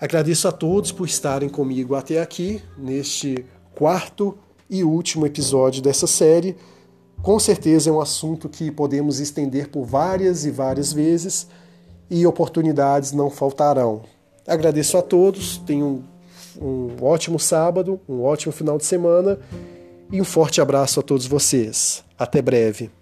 Agradeço 0.00 0.46
a 0.46 0.52
todos 0.52 0.92
por 0.92 1.06
estarem 1.06 1.48
comigo 1.48 1.94
até 1.94 2.20
aqui, 2.20 2.62
neste 2.76 3.44
quarto 3.78 4.36
e 4.68 4.82
último 4.82 5.24
episódio 5.24 5.80
dessa 5.80 6.08
série. 6.08 6.56
Com 7.22 7.38
certeza 7.38 7.88
é 7.88 7.92
um 7.92 8.00
assunto 8.00 8.48
que 8.48 8.72
podemos 8.72 9.20
estender 9.20 9.68
por 9.68 9.84
várias 9.84 10.44
e 10.44 10.50
várias 10.50 10.92
vezes 10.92 11.46
e 12.10 12.26
oportunidades 12.26 13.12
não 13.12 13.30
faltarão. 13.30 14.02
Agradeço 14.44 14.98
a 14.98 15.02
todos, 15.02 15.58
tenham 15.58 16.02
um 16.60 16.88
ótimo 17.00 17.38
sábado, 17.38 18.00
um 18.08 18.20
ótimo 18.20 18.52
final 18.52 18.78
de 18.78 18.84
semana 18.84 19.38
e 20.10 20.20
um 20.20 20.24
forte 20.24 20.60
abraço 20.60 20.98
a 20.98 21.02
todos 21.02 21.26
vocês. 21.26 22.02
Até 22.18 22.42
breve. 22.42 22.97